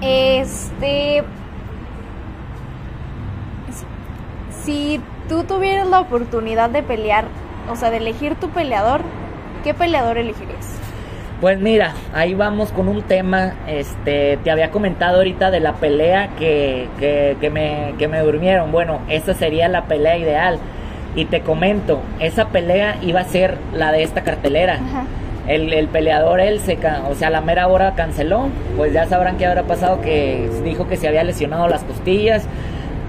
Este, 0.00 1.22
si 4.62 5.00
tú 5.28 5.44
tuvieras 5.44 5.86
la 5.88 6.00
oportunidad 6.00 6.70
de 6.70 6.82
pelear, 6.82 7.24
o 7.70 7.76
sea, 7.76 7.90
de 7.90 7.98
elegir 7.98 8.34
tu 8.34 8.48
peleador, 8.50 9.02
¿qué 9.62 9.74
peleador 9.74 10.18
elegirías? 10.18 10.78
Pues 11.40 11.60
mira, 11.60 11.92
ahí 12.14 12.34
vamos 12.34 12.70
con 12.70 12.88
un 12.88 13.02
tema. 13.02 13.54
Este, 13.66 14.38
te 14.42 14.50
había 14.50 14.70
comentado 14.70 15.18
ahorita 15.18 15.50
de 15.50 15.60
la 15.60 15.74
pelea 15.74 16.30
que, 16.38 16.88
que, 16.98 17.50
me, 17.50 17.94
que 17.98 18.08
me 18.08 18.20
durmieron. 18.20 18.72
Bueno, 18.72 19.00
esa 19.08 19.34
sería 19.34 19.68
la 19.68 19.84
pelea 19.84 20.16
ideal. 20.16 20.58
Y 21.16 21.26
te 21.26 21.42
comento, 21.42 22.00
esa 22.18 22.48
pelea 22.48 22.96
iba 23.02 23.20
a 23.20 23.24
ser 23.24 23.58
la 23.72 23.92
de 23.92 24.02
esta 24.02 24.22
cartelera. 24.22 24.80
El, 25.46 25.72
el, 25.72 25.88
peleador, 25.88 26.40
él, 26.40 26.60
se, 26.60 26.78
o 27.08 27.14
sea, 27.14 27.30
la 27.30 27.40
mera 27.40 27.68
hora 27.68 27.94
canceló. 27.94 28.48
Pues 28.76 28.92
ya 28.92 29.06
sabrán 29.06 29.36
que 29.36 29.46
habrá 29.46 29.64
pasado 29.64 30.00
que 30.00 30.50
dijo 30.64 30.88
que 30.88 30.96
se 30.96 31.08
había 31.08 31.24
lesionado 31.24 31.68
las 31.68 31.84
costillas. 31.84 32.46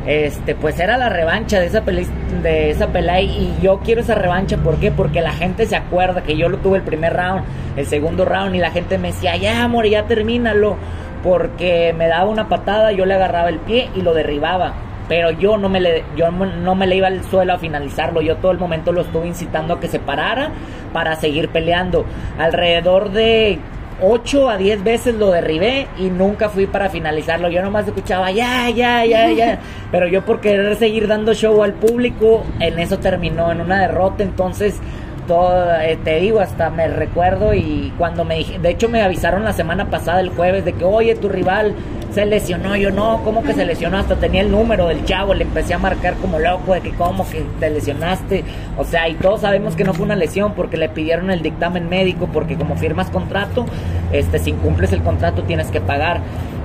Este, 0.06 0.54
pues 0.54 0.80
era 0.80 0.98
la 0.98 1.10
revancha 1.10 1.60
de 1.60 1.66
esa 1.66 1.82
pelea, 1.82 2.06
de 2.44 2.70
esa 2.70 2.88
pelea 2.88 3.22
y 3.22 3.56
yo 3.60 3.80
quiero 3.80 4.02
esa 4.02 4.14
revancha, 4.14 4.56
¿por 4.58 4.78
qué? 4.78 4.92
Porque 4.92 5.20
la 5.22 5.32
gente 5.32 5.66
se 5.66 5.76
acuerda 5.76 6.22
que 6.22 6.38
yo 6.38 6.48
lo 6.48 6.58
tuve 6.58 6.78
el 6.78 6.84
primer 6.84 7.14
round, 7.14 7.44
el 7.76 7.88
segundo 7.88 8.24
round 8.24 8.54
y 8.54 8.60
la 8.60 8.70
gente 8.70 9.00
me 9.00 9.08
decía, 9.08 9.36
ya 9.36 9.64
amor, 9.64 9.88
ya 9.88 10.04
termínalo, 10.04 10.76
porque 11.24 11.92
me 11.98 12.08
daba 12.08 12.30
una 12.30 12.48
patada, 12.48 12.92
yo 12.92 13.08
le 13.08 13.16
agarraba 13.16 13.50
el 13.50 13.58
pie 13.58 13.90
y 13.96 14.02
lo 14.02 14.14
derribaba 14.14 14.76
pero 15.08 15.32
yo 15.32 15.58
no 15.58 15.70
me 15.70 15.80
le 15.80 16.04
yo 16.16 16.32
no 16.32 16.76
me 16.76 16.88
le 16.88 16.96
iba 16.98 17.08
al 17.08 17.24
suelo 17.26 17.54
a 17.54 17.58
finalizarlo. 17.58 18.22
Yo 18.22 18.38
todo 18.38 18.52
el 18.52 18.58
momento 18.58 18.92
lo 18.92 19.02
estuve 19.02 19.28
incitando 19.28 19.76
a 19.76 19.80
que 19.80 19.88
se 19.88 20.00
parara 20.00 20.52
para 20.94 21.16
seguir 21.16 21.50
peleando. 21.50 22.06
Alrededor 22.38 23.12
de 23.12 23.60
8 24.02 24.50
a 24.50 24.58
10 24.58 24.84
veces 24.84 25.16
lo 25.16 25.32
derribé 25.32 25.88
y 25.98 26.10
nunca 26.10 26.50
fui 26.50 26.68
para 26.68 26.90
finalizarlo. 26.90 27.50
Yo 27.50 27.62
nomás 27.62 27.88
escuchaba 27.88 28.32
ya 28.32 28.70
ya 28.70 29.06
ya 29.06 29.32
ya 29.32 29.60
pero 29.92 30.08
yo 30.08 30.24
por 30.26 30.42
querer 30.42 30.76
seguir 30.76 31.08
dando 31.08 31.34
show 31.34 31.64
al 31.64 31.74
público 31.74 32.44
en 32.60 32.80
eso 32.80 33.00
terminó 33.00 33.52
en 33.52 33.62
una 33.62 33.80
derrota. 33.80 34.24
Entonces 34.24 34.80
todo, 35.28 35.80
eh, 35.82 35.98
te 36.04 36.20
digo, 36.20 36.40
hasta 36.40 36.70
me 36.70 36.88
recuerdo 36.88 37.54
y 37.54 37.92
cuando 37.98 38.26
me 38.26 38.38
dije, 38.38 38.60
de 38.60 38.70
hecho 38.70 38.90
me 38.90 39.02
avisaron 39.02 39.44
la 39.44 39.54
semana 39.54 39.90
pasada, 39.90 40.20
el 40.20 40.30
jueves, 40.30 40.66
de 40.66 40.74
que, 40.74 40.86
oye, 40.86 41.16
tu 41.16 41.30
rival 41.30 41.74
se 42.16 42.26
lesionó, 42.26 42.78
yo 42.78 42.92
no, 42.92 43.20
¿cómo 43.26 43.44
que 43.44 43.54
se 43.54 43.66
lesionó? 43.66 43.98
Hasta 43.98 44.16
tenía 44.16 44.40
el 44.40 44.50
número 44.50 44.88
del 44.88 45.04
chavo, 45.04 45.34
le 45.34 45.44
empecé 45.44 45.74
a 45.74 45.80
marcar 45.80 46.14
como 46.16 46.40
loco 46.40 46.74
de 46.74 46.80
que 46.80 46.92
cómo 46.92 47.30
que 47.30 47.46
te 47.60 47.70
lesionaste, 47.70 48.46
o 48.78 48.86
sea, 48.86 49.10
y 49.10 49.16
todos 49.16 49.42
sabemos 49.42 49.76
que 49.76 49.84
no 49.84 49.94
fue 49.94 50.06
una 50.06 50.16
lesión 50.16 50.54
porque 50.54 50.78
le 50.78 50.88
pidieron 50.88 51.30
el 51.30 51.42
dictamen 51.42 51.90
médico, 51.90 52.30
porque 52.32 52.56
como 52.56 52.78
firmas 52.78 53.10
contrato, 53.10 53.66
este, 54.14 54.40
si 54.40 54.52
incumples 54.52 54.94
el 54.94 55.02
contrato 55.04 55.44
tienes 55.44 55.68
que 55.68 55.82
pagar. 55.82 56.22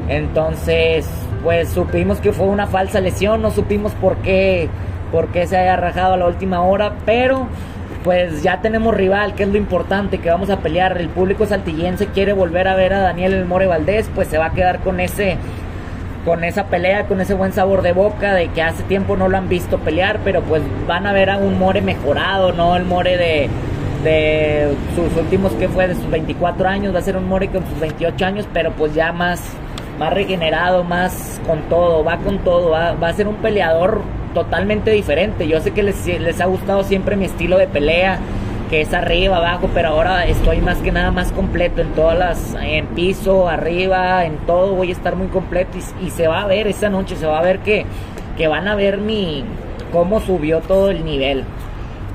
Entonces, 0.08 1.08
pues 1.42 1.70
supimos 1.70 2.18
que 2.18 2.32
fue 2.32 2.46
una 2.46 2.68
falsa 2.68 3.00
lesión, 3.00 3.42
no 3.42 3.50
supimos 3.50 3.90
por 3.94 4.18
qué, 4.18 4.68
por 5.10 5.32
qué 5.32 5.48
se 5.48 5.56
haya 5.56 5.74
rajado 5.74 6.14
a 6.14 6.16
la 6.16 6.28
última 6.28 6.62
hora, 6.62 6.92
pero 7.04 7.48
pues 8.04 8.42
ya 8.42 8.60
tenemos 8.60 8.94
rival, 8.94 9.34
que 9.34 9.42
es 9.42 9.48
lo 9.48 9.58
importante, 9.58 10.18
que 10.18 10.30
vamos 10.30 10.50
a 10.50 10.58
pelear. 10.60 10.98
El 10.98 11.08
público 11.08 11.46
saltillense 11.46 12.06
quiere 12.06 12.32
volver 12.32 12.68
a 12.68 12.74
ver 12.74 12.94
a 12.94 13.00
Daniel 13.00 13.34
El 13.34 13.44
More 13.44 13.66
Valdés, 13.66 14.10
pues 14.14 14.28
se 14.28 14.38
va 14.38 14.46
a 14.46 14.52
quedar 14.52 14.80
con 14.80 15.00
ese 15.00 15.36
con 16.24 16.44
esa 16.44 16.66
pelea, 16.66 17.06
con 17.06 17.22
ese 17.22 17.32
buen 17.32 17.52
sabor 17.52 17.80
de 17.80 17.92
boca 17.92 18.34
de 18.34 18.48
que 18.48 18.60
hace 18.60 18.82
tiempo 18.82 19.16
no 19.16 19.28
lo 19.28 19.38
han 19.38 19.48
visto 19.48 19.78
pelear, 19.78 20.20
pero 20.22 20.42
pues 20.42 20.62
van 20.86 21.06
a 21.06 21.14
ver 21.14 21.30
a 21.30 21.38
un 21.38 21.58
More 21.58 21.80
mejorado, 21.80 22.52
no 22.52 22.76
el 22.76 22.84
More 22.84 23.16
de, 23.16 23.48
de 24.04 24.74
sus 24.94 25.16
últimos 25.16 25.52
que 25.52 25.68
fue 25.68 25.88
de 25.88 25.94
sus 25.94 26.10
24 26.10 26.68
años, 26.68 26.94
va 26.94 26.98
a 26.98 27.02
ser 27.02 27.16
un 27.16 27.26
More 27.26 27.48
con 27.48 27.66
sus 27.66 27.80
28 27.80 28.26
años, 28.26 28.46
pero 28.52 28.70
pues 28.72 28.94
ya 28.94 29.12
más 29.12 29.42
más 29.98 30.14
regenerado, 30.14 30.82
más 30.82 31.40
con 31.46 31.60
todo, 31.68 32.02
va 32.02 32.16
con 32.18 32.38
todo, 32.38 32.70
va, 32.70 32.92
va 32.94 33.08
a 33.08 33.12
ser 33.12 33.28
un 33.28 33.36
peleador 33.36 34.00
totalmente 34.34 34.90
diferente. 34.90 35.46
Yo 35.46 35.60
sé 35.60 35.72
que 35.72 35.82
les, 35.82 36.06
les 36.06 36.40
ha 36.40 36.46
gustado 36.46 36.84
siempre 36.84 37.16
mi 37.16 37.26
estilo 37.26 37.58
de 37.58 37.66
pelea, 37.66 38.18
que 38.70 38.82
es 38.82 38.94
arriba, 38.94 39.38
abajo, 39.38 39.68
pero 39.74 39.88
ahora 39.88 40.26
estoy 40.26 40.60
más 40.60 40.78
que 40.78 40.92
nada 40.92 41.10
más 41.10 41.32
completo 41.32 41.80
en 41.80 41.88
todas 41.92 42.16
las, 42.16 42.54
en 42.62 42.86
piso, 42.88 43.48
arriba, 43.48 44.24
en 44.24 44.36
todo, 44.46 44.74
voy 44.74 44.90
a 44.90 44.92
estar 44.92 45.16
muy 45.16 45.26
completo 45.26 45.76
y, 46.00 46.10
se 46.10 46.28
va 46.28 46.42
a 46.42 46.46
ver 46.46 46.68
esa 46.68 46.88
noche, 46.88 47.16
se 47.16 47.26
va 47.26 47.40
a 47.40 47.42
ver 47.42 47.58
que, 47.60 47.84
que 48.36 48.46
van 48.46 48.68
a 48.68 48.76
ver 48.76 48.98
mi, 48.98 49.44
cómo 49.92 50.20
subió 50.20 50.60
todo 50.60 50.90
el 50.90 51.04
nivel. 51.04 51.44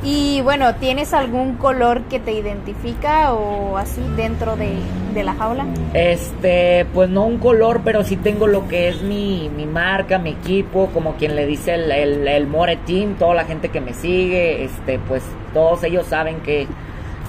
Y 0.02 0.42
bueno, 0.42 0.76
¿tienes 0.76 1.14
algún 1.14 1.56
color 1.56 2.04
que 2.04 2.20
te 2.20 2.32
identifica 2.32 3.34
o 3.34 3.78
así 3.78 4.02
dentro 4.16 4.56
de, 4.56 4.78
la 5.24 5.34
jaula? 5.34 5.66
Este, 5.94 6.86
pues 6.94 7.10
no 7.10 7.26
un 7.26 7.38
color, 7.38 7.82
pero 7.84 8.04
sí 8.04 8.18
tengo 8.18 8.48
lo 8.48 8.68
que 8.68 8.90
es 8.90 9.02
mi, 9.02 9.50
mi 9.56 9.66
marca, 9.66 10.18
mi 10.18 10.32
equipo, 10.32 10.90
como 10.94 11.16
quien 11.16 11.36
le 11.36 11.46
dice 11.46 11.76
el, 11.76 11.92
el, 11.92 12.48
More 12.48 12.78
Team, 12.78 13.16
toda 13.16 13.36
la 13.36 13.46
gente 13.46 13.70
que 13.70 13.82
me 13.82 13.94
sigue, 13.94 14.64
este, 14.64 15.00
pues 15.00 15.24
todos 15.54 15.84
ellos 15.84 16.06
saben 16.08 16.42
que, 16.42 16.68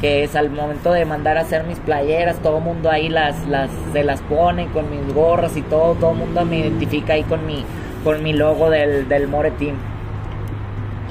que 0.00 0.24
es 0.24 0.36
al 0.36 0.50
momento 0.50 0.92
de 0.92 1.04
mandar 1.04 1.38
a 1.38 1.42
hacer 1.42 1.64
mis 1.64 1.78
playeras, 1.78 2.38
todo 2.40 2.58
el 2.58 2.64
mundo 2.64 2.90
ahí 2.90 3.08
las, 3.08 3.46
las, 3.48 3.70
se 3.92 4.04
las 4.04 4.20
pone 4.22 4.66
con 4.68 4.90
mis 4.90 5.14
gorras 5.14 5.56
y 5.56 5.62
todo, 5.62 5.94
todo 5.94 6.12
el 6.12 6.18
mundo 6.18 6.44
me 6.44 6.58
identifica 6.58 7.14
ahí 7.14 7.22
con 7.22 7.46
mi, 7.46 7.64
con 8.04 8.22
mi 8.22 8.32
logo 8.32 8.70
del, 8.70 9.08
del 9.08 9.28
More 9.28 9.50
Team. 9.52 9.76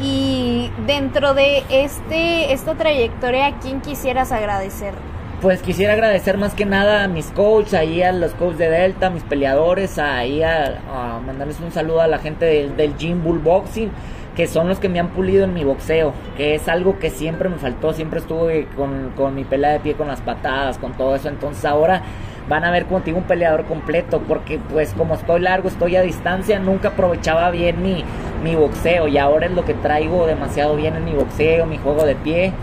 Y 0.02 0.72
dentro 0.86 1.34
de 1.34 1.64
este 1.70 2.52
esta 2.52 2.76
trayectoria, 2.76 3.48
¿a 3.48 3.60
quién 3.60 3.80
quisieras 3.80 4.32
agradecer? 4.32 4.94
Pues 5.42 5.62
quisiera 5.62 5.94
agradecer 5.94 6.38
más 6.38 6.54
que 6.54 6.66
nada 6.66 7.04
a 7.04 7.08
mis 7.08 7.28
coaches, 7.28 7.74
ahí 7.74 8.02
a 8.02 8.12
los 8.12 8.34
coaches 8.34 8.58
de 8.58 8.70
Delta, 8.70 9.08
a 9.08 9.10
mis 9.10 9.24
peleadores, 9.24 10.00
ahí 10.00 10.42
a, 10.42 10.80
mandarles 11.26 11.60
un 11.60 11.72
saludo 11.72 12.02
a 12.02 12.08
la 12.08 12.20
gente 12.20 12.46
del, 12.46 12.78
del 12.78 12.96
Gym 12.98 13.22
Bull 13.24 13.40
Boxing, 13.40 13.92
que 14.36 14.48
son 14.48 14.68
los 14.68 14.80
que 14.80 14.90
me 14.90 15.00
han 15.00 15.10
pulido 15.10 15.44
en 15.44 15.54
mi 15.54 15.64
boxeo, 15.64 16.14
que 16.38 16.56
es 16.56 16.68
algo 16.68 17.00
que 17.00 17.10
siempre 17.10 17.50
me 17.50 17.58
faltó, 17.58 17.94
siempre 17.94 18.20
estuve 18.20 18.68
con, 18.76 19.12
con 19.16 19.36
mi 19.36 19.44
pelea 19.44 19.74
de 19.74 19.80
pie, 19.82 19.94
con 19.94 20.08
las 20.08 20.22
patadas, 20.22 20.78
con 20.78 20.94
todo 20.94 21.16
eso, 21.16 21.28
entonces 21.28 21.64
ahora 21.66 22.02
van 22.48 22.64
a 22.64 22.72
ver 22.72 22.86
contigo 22.86 23.18
un 23.18 23.24
peleador 23.24 23.66
completo, 23.66 24.22
porque 24.28 24.60
pues 24.72 24.94
como 24.94 25.16
estoy 25.16 25.42
largo, 25.42 25.68
estoy 25.68 25.96
a 25.96 26.02
distancia, 26.02 26.60
nunca 26.60 26.90
aprovechaba 26.90 27.50
bien 27.52 27.82
mi, 27.82 28.04
mi 28.44 28.56
boxeo 28.56 29.08
y 29.08 29.18
ahora 29.18 29.48
es 29.48 29.54
lo 29.54 29.66
que 29.66 29.74
traigo 29.74 30.28
demasiado 30.28 30.76
bien 30.76 30.96
en 30.96 31.06
mi 31.06 31.14
boxeo, 31.14 31.66
mi 31.66 31.78
juego 31.78 32.06
de 32.06 32.16
pie. 32.16 32.54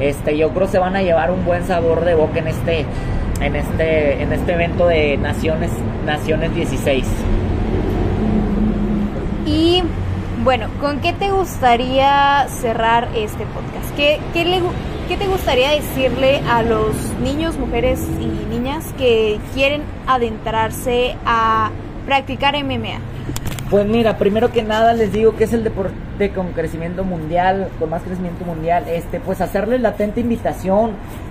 Este, 0.00 0.36
yo 0.36 0.50
creo 0.50 0.68
se 0.68 0.78
van 0.78 0.96
a 0.96 1.02
llevar 1.02 1.30
un 1.30 1.44
buen 1.44 1.64
sabor 1.66 2.04
de 2.04 2.14
boca 2.14 2.38
en 2.38 2.48
este 2.48 2.84
en 3.40 3.56
este 3.56 4.22
en 4.22 4.32
este 4.32 4.52
evento 4.52 4.86
de 4.86 5.16
Naciones 5.16 5.70
Naciones 6.04 6.54
16. 6.54 7.06
Y 9.46 9.82
bueno, 10.44 10.68
¿con 10.80 11.00
qué 11.00 11.12
te 11.12 11.30
gustaría 11.30 12.46
cerrar 12.48 13.08
este 13.14 13.44
podcast? 13.46 13.96
¿Qué, 13.96 14.20
qué 14.32 14.44
le, 14.44 14.60
¿Qué 15.08 15.16
te 15.16 15.28
gustaría 15.28 15.70
decirle 15.70 16.40
a 16.48 16.64
los 16.64 16.92
niños, 17.22 17.56
mujeres 17.58 18.00
y 18.20 18.26
niñas 18.52 18.92
que 18.98 19.38
quieren 19.54 19.82
adentrarse 20.08 21.14
a 21.24 21.70
practicar 22.06 22.56
MMA? 22.56 22.98
Pues 23.70 23.86
mira, 23.86 24.18
primero 24.18 24.50
que 24.50 24.64
nada 24.64 24.94
les 24.94 25.12
digo 25.12 25.36
que 25.36 25.44
es 25.44 25.52
el 25.52 25.62
deporte 25.62 26.30
con 26.34 26.48
crecimiento 26.52 27.04
mundial, 27.04 27.68
con 27.78 27.90
más 27.90 28.02
crecimiento 28.02 28.44
mundial, 28.44 28.88
este, 28.88 29.20
pues 29.20 29.40
hacerles 29.40 29.80
la 29.80 29.90
atenta 29.90 30.18
invitación, 30.18 30.90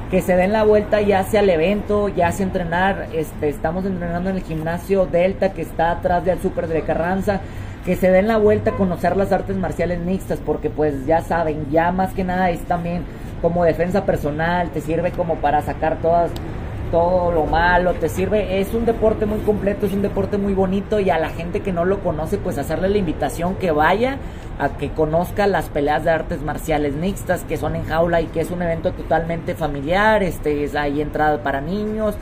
que 0.10 0.22
se 0.22 0.38
den 0.38 0.54
la 0.54 0.64
vuelta 0.64 1.02
ya 1.02 1.20
hacia 1.20 1.42
el 1.42 1.50
evento, 1.50 2.08
ya 2.08 2.30
hacia 2.30 2.44
entrenar, 2.46 3.08
este, 3.12 3.50
estamos 3.50 3.84
entrenando 3.86 4.30
en 4.30 4.38
el 4.38 4.44
gimnasio 4.44 5.06
Delta 5.06 5.52
que 5.52 5.64
está 5.64 5.92
atrás 5.92 6.24
del 6.24 6.42
Super 6.42 6.70
de 6.70 6.82
Carranza, 6.84 7.42
que 7.84 7.98
se 7.98 8.10
den 8.10 8.30
la 8.30 8.38
vuelta 8.38 8.72
a 8.72 8.76
conocer 8.76 9.18
las 9.18 9.34
artes 9.34 9.58
marciales 9.58 10.00
mixtas, 10.00 10.40
porque 10.46 10.70
pues 10.70 11.06
ya 11.06 11.22
saben, 11.22 11.68
ya 11.72 11.92
más 11.92 12.14
que 12.14 12.24
nada 12.24 12.50
es 12.52 12.62
también 12.62 13.04
como 13.46 13.64
defensa 13.64 14.08
personal, 14.08 14.72
te 14.72 14.82
sirve 14.82 15.12
como 15.12 15.36
para 15.36 15.62
sacar 15.62 16.00
todas 16.02 16.32
todo 16.90 17.32
lo 17.32 17.46
malo, 17.46 17.94
te 17.94 18.10
sirve, 18.10 18.60
es 18.60 18.74
un 18.74 18.86
deporte 18.86 19.28
muy 19.28 19.38
completo, 19.42 19.86
es 19.86 19.94
un 19.94 20.02
deporte 20.02 20.40
muy 20.40 20.56
bonito 20.56 21.00
y 21.00 21.12
a 21.12 21.20
la 21.20 21.30
gente 21.30 21.60
que 21.60 21.72
no 21.72 21.86
lo 21.86 22.00
conoce, 22.00 22.40
pues 22.40 22.58
hacerle 22.58 22.90
la 22.90 22.98
invitación 22.98 23.54
que 23.54 23.70
vaya 23.70 24.18
a 24.58 24.70
que 24.70 24.90
conozca 24.90 25.46
las 25.46 25.70
peleas 25.70 26.04
de 26.04 26.10
artes 26.10 26.42
marciales 26.42 26.96
mixtas 26.96 27.44
que 27.44 27.58
son 27.58 27.76
en 27.76 27.86
jaula 27.86 28.20
y 28.22 28.26
que 28.26 28.42
es 28.42 28.50
un 28.50 28.64
evento 28.64 28.94
totalmente 28.94 29.54
familiar, 29.54 30.24
este 30.24 30.64
es 30.64 30.76
ahí 30.76 31.00
entrada 31.00 31.44
para 31.44 31.62
niños, 31.62 32.16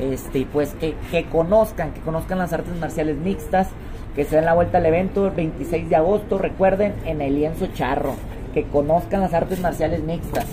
este 0.00 0.44
pues 0.52 0.74
que, 0.80 0.96
que 1.12 1.26
conozcan, 1.26 1.92
que 1.92 2.00
conozcan 2.00 2.38
las 2.38 2.52
artes 2.52 2.74
marciales 2.80 3.16
mixtas, 3.16 3.68
que 4.16 4.24
se 4.24 4.34
den 4.34 4.44
la 4.44 4.54
vuelta 4.54 4.78
al 4.78 4.86
evento 4.86 5.24
el 5.28 5.34
26 5.34 5.88
de 5.88 5.94
agosto, 5.94 6.36
recuerden, 6.36 6.94
en 7.04 7.20
el 7.20 7.36
lienzo 7.36 7.68
charro 7.74 8.16
que 8.54 8.62
conozcan 8.62 9.20
las 9.20 9.34
artes 9.34 9.60
marciales 9.60 10.02
mixtas. 10.02 10.46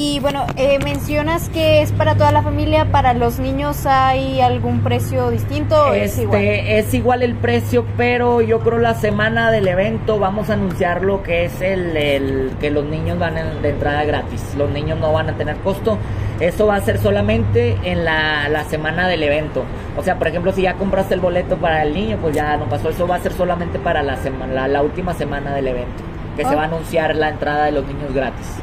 Y 0.00 0.20
bueno, 0.20 0.46
eh, 0.54 0.78
mencionas 0.84 1.48
que 1.48 1.82
es 1.82 1.90
para 1.90 2.14
toda 2.14 2.30
la 2.30 2.40
familia, 2.40 2.84
para 2.92 3.14
los 3.14 3.40
niños 3.40 3.84
hay 3.84 4.40
algún 4.40 4.84
precio 4.84 5.28
distinto. 5.30 5.92
Este, 5.92 6.04
es 6.04 6.18
igual? 6.20 6.44
es 6.44 6.94
igual 6.94 7.22
el 7.24 7.34
precio, 7.34 7.84
pero 7.96 8.40
yo 8.40 8.60
creo 8.60 8.78
la 8.78 8.94
semana 8.94 9.50
del 9.50 9.66
evento 9.66 10.20
vamos 10.20 10.50
a 10.50 10.52
anunciar 10.52 11.02
lo 11.02 11.24
que 11.24 11.46
es 11.46 11.60
el, 11.60 11.96
el 11.96 12.52
que 12.60 12.70
los 12.70 12.84
niños 12.84 13.18
van 13.18 13.34
de 13.60 13.70
entrada 13.70 14.04
gratis. 14.04 14.54
Los 14.56 14.70
niños 14.70 15.00
no 15.00 15.12
van 15.12 15.30
a 15.30 15.32
tener 15.36 15.56
costo. 15.56 15.98
Eso 16.38 16.68
va 16.68 16.76
a 16.76 16.80
ser 16.80 16.98
solamente 16.98 17.76
en 17.82 18.04
la, 18.04 18.48
la 18.48 18.62
semana 18.66 19.08
del 19.08 19.24
evento. 19.24 19.64
O 19.96 20.04
sea, 20.04 20.16
por 20.16 20.28
ejemplo, 20.28 20.52
si 20.52 20.62
ya 20.62 20.74
compraste 20.74 21.14
el 21.14 21.20
boleto 21.20 21.56
para 21.56 21.82
el 21.82 21.92
niño, 21.92 22.18
pues 22.22 22.36
ya 22.36 22.56
no 22.56 22.66
pasó. 22.68 22.90
Eso 22.90 23.08
va 23.08 23.16
a 23.16 23.20
ser 23.20 23.32
solamente 23.32 23.80
para 23.80 24.04
la, 24.04 24.16
semana, 24.18 24.68
la 24.68 24.80
última 24.80 25.12
semana 25.14 25.52
del 25.56 25.66
evento 25.66 26.04
que 26.36 26.44
se 26.44 26.54
va 26.54 26.62
a 26.62 26.66
anunciar 26.66 27.16
la 27.16 27.30
entrada 27.30 27.64
de 27.64 27.72
los 27.72 27.84
niños 27.84 28.14
gratis. 28.14 28.62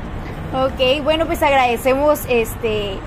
Ok, 0.53 1.03
bueno, 1.03 1.25
pues 1.25 1.41
agradecemos 1.43 2.21
este 2.29 2.97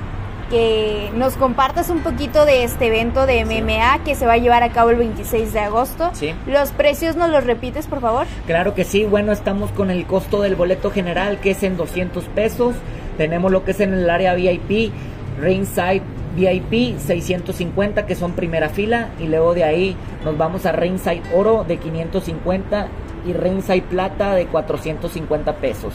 que 0.50 1.10
nos 1.14 1.34
compartas 1.34 1.90
un 1.90 2.00
poquito 2.00 2.46
de 2.46 2.64
este 2.64 2.86
evento 2.86 3.26
de 3.26 3.44
MMA 3.44 4.02
que 4.04 4.14
se 4.14 4.26
va 4.26 4.34
a 4.34 4.38
llevar 4.38 4.62
a 4.62 4.70
cabo 4.70 4.90
el 4.90 4.96
26 4.96 5.52
de 5.52 5.60
agosto. 5.60 6.10
Sí. 6.14 6.34
Los 6.46 6.70
precios 6.70 7.16
nos 7.16 7.28
los 7.30 7.44
repites, 7.44 7.86
por 7.86 8.00
favor. 8.00 8.26
Claro 8.46 8.74
que 8.74 8.84
sí, 8.84 9.04
bueno, 9.04 9.32
estamos 9.32 9.70
con 9.72 9.90
el 9.90 10.06
costo 10.06 10.40
del 10.40 10.56
boleto 10.56 10.90
general 10.90 11.38
que 11.40 11.50
es 11.50 11.62
en 11.62 11.76
200 11.76 12.24
pesos. 12.26 12.74
Tenemos 13.18 13.52
lo 13.52 13.64
que 13.64 13.72
es 13.72 13.80
en 13.80 13.92
el 13.92 14.08
área 14.08 14.34
VIP, 14.34 14.92
Ringside 15.40 16.02
VIP 16.36 16.98
650 16.98 18.06
que 18.06 18.14
son 18.14 18.32
primera 18.32 18.68
fila 18.68 19.08
y 19.18 19.26
luego 19.26 19.54
de 19.54 19.64
ahí 19.64 19.96
nos 20.24 20.38
vamos 20.38 20.66
a 20.66 20.72
Ringside 20.72 21.22
Oro 21.34 21.64
de 21.66 21.78
550 21.78 22.88
y 23.26 23.32
Ringside 23.32 23.82
Plata 23.82 24.34
de 24.34 24.46
450 24.46 25.56
pesos. 25.56 25.94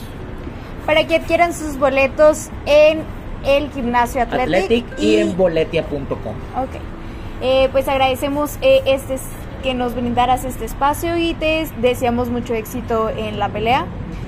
Para 0.86 1.08
que 1.08 1.15
adquieran 1.15 1.54
sus 1.54 1.78
boletos 1.78 2.50
en 2.65 3.02
el 3.46 3.69
gimnasio 3.72 4.22
Athletic, 4.22 4.63
Athletic 4.63 5.00
y, 5.00 5.17
en 5.17 5.36
boletia.com. 5.36 6.36
Ok. 6.58 6.82
Eh, 7.41 7.69
pues 7.72 7.88
agradecemos 7.88 8.58
eh, 8.62 8.82
este 8.86 9.17
que 9.63 9.74
nos 9.74 9.96
brindaras 9.96 10.43
este 10.43 10.65
espacio 10.65 11.17
y 11.17 11.34
te 11.34 11.65
deseamos 11.80 12.30
mucho 12.30 12.54
éxito 12.54 13.10
en 13.10 13.39
la 13.39 13.48
pelea 13.48 13.86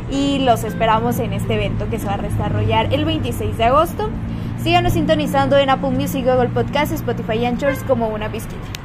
y 0.10 0.40
los 0.40 0.64
esperamos 0.64 1.20
en 1.20 1.34
este 1.34 1.56
evento 1.56 1.90
que 1.90 2.00
se 2.00 2.08
va 2.08 2.14
a 2.14 2.18
desarrollar 2.18 2.94
el 2.94 3.06
26 3.06 3.58
de 3.58 3.64
agosto. 3.66 4.10
Síganos 4.64 4.94
sintonizando 4.94 5.58
en 5.58 5.70
Apple 5.70 5.92
Music, 5.92 6.26
Google 6.26 6.50
Podcast, 6.50 6.94
Spotify 6.94 7.40
y 7.40 7.46
Anchors 7.46 7.84
como 7.84 8.08
una 8.08 8.32
pizquita. 8.32 8.85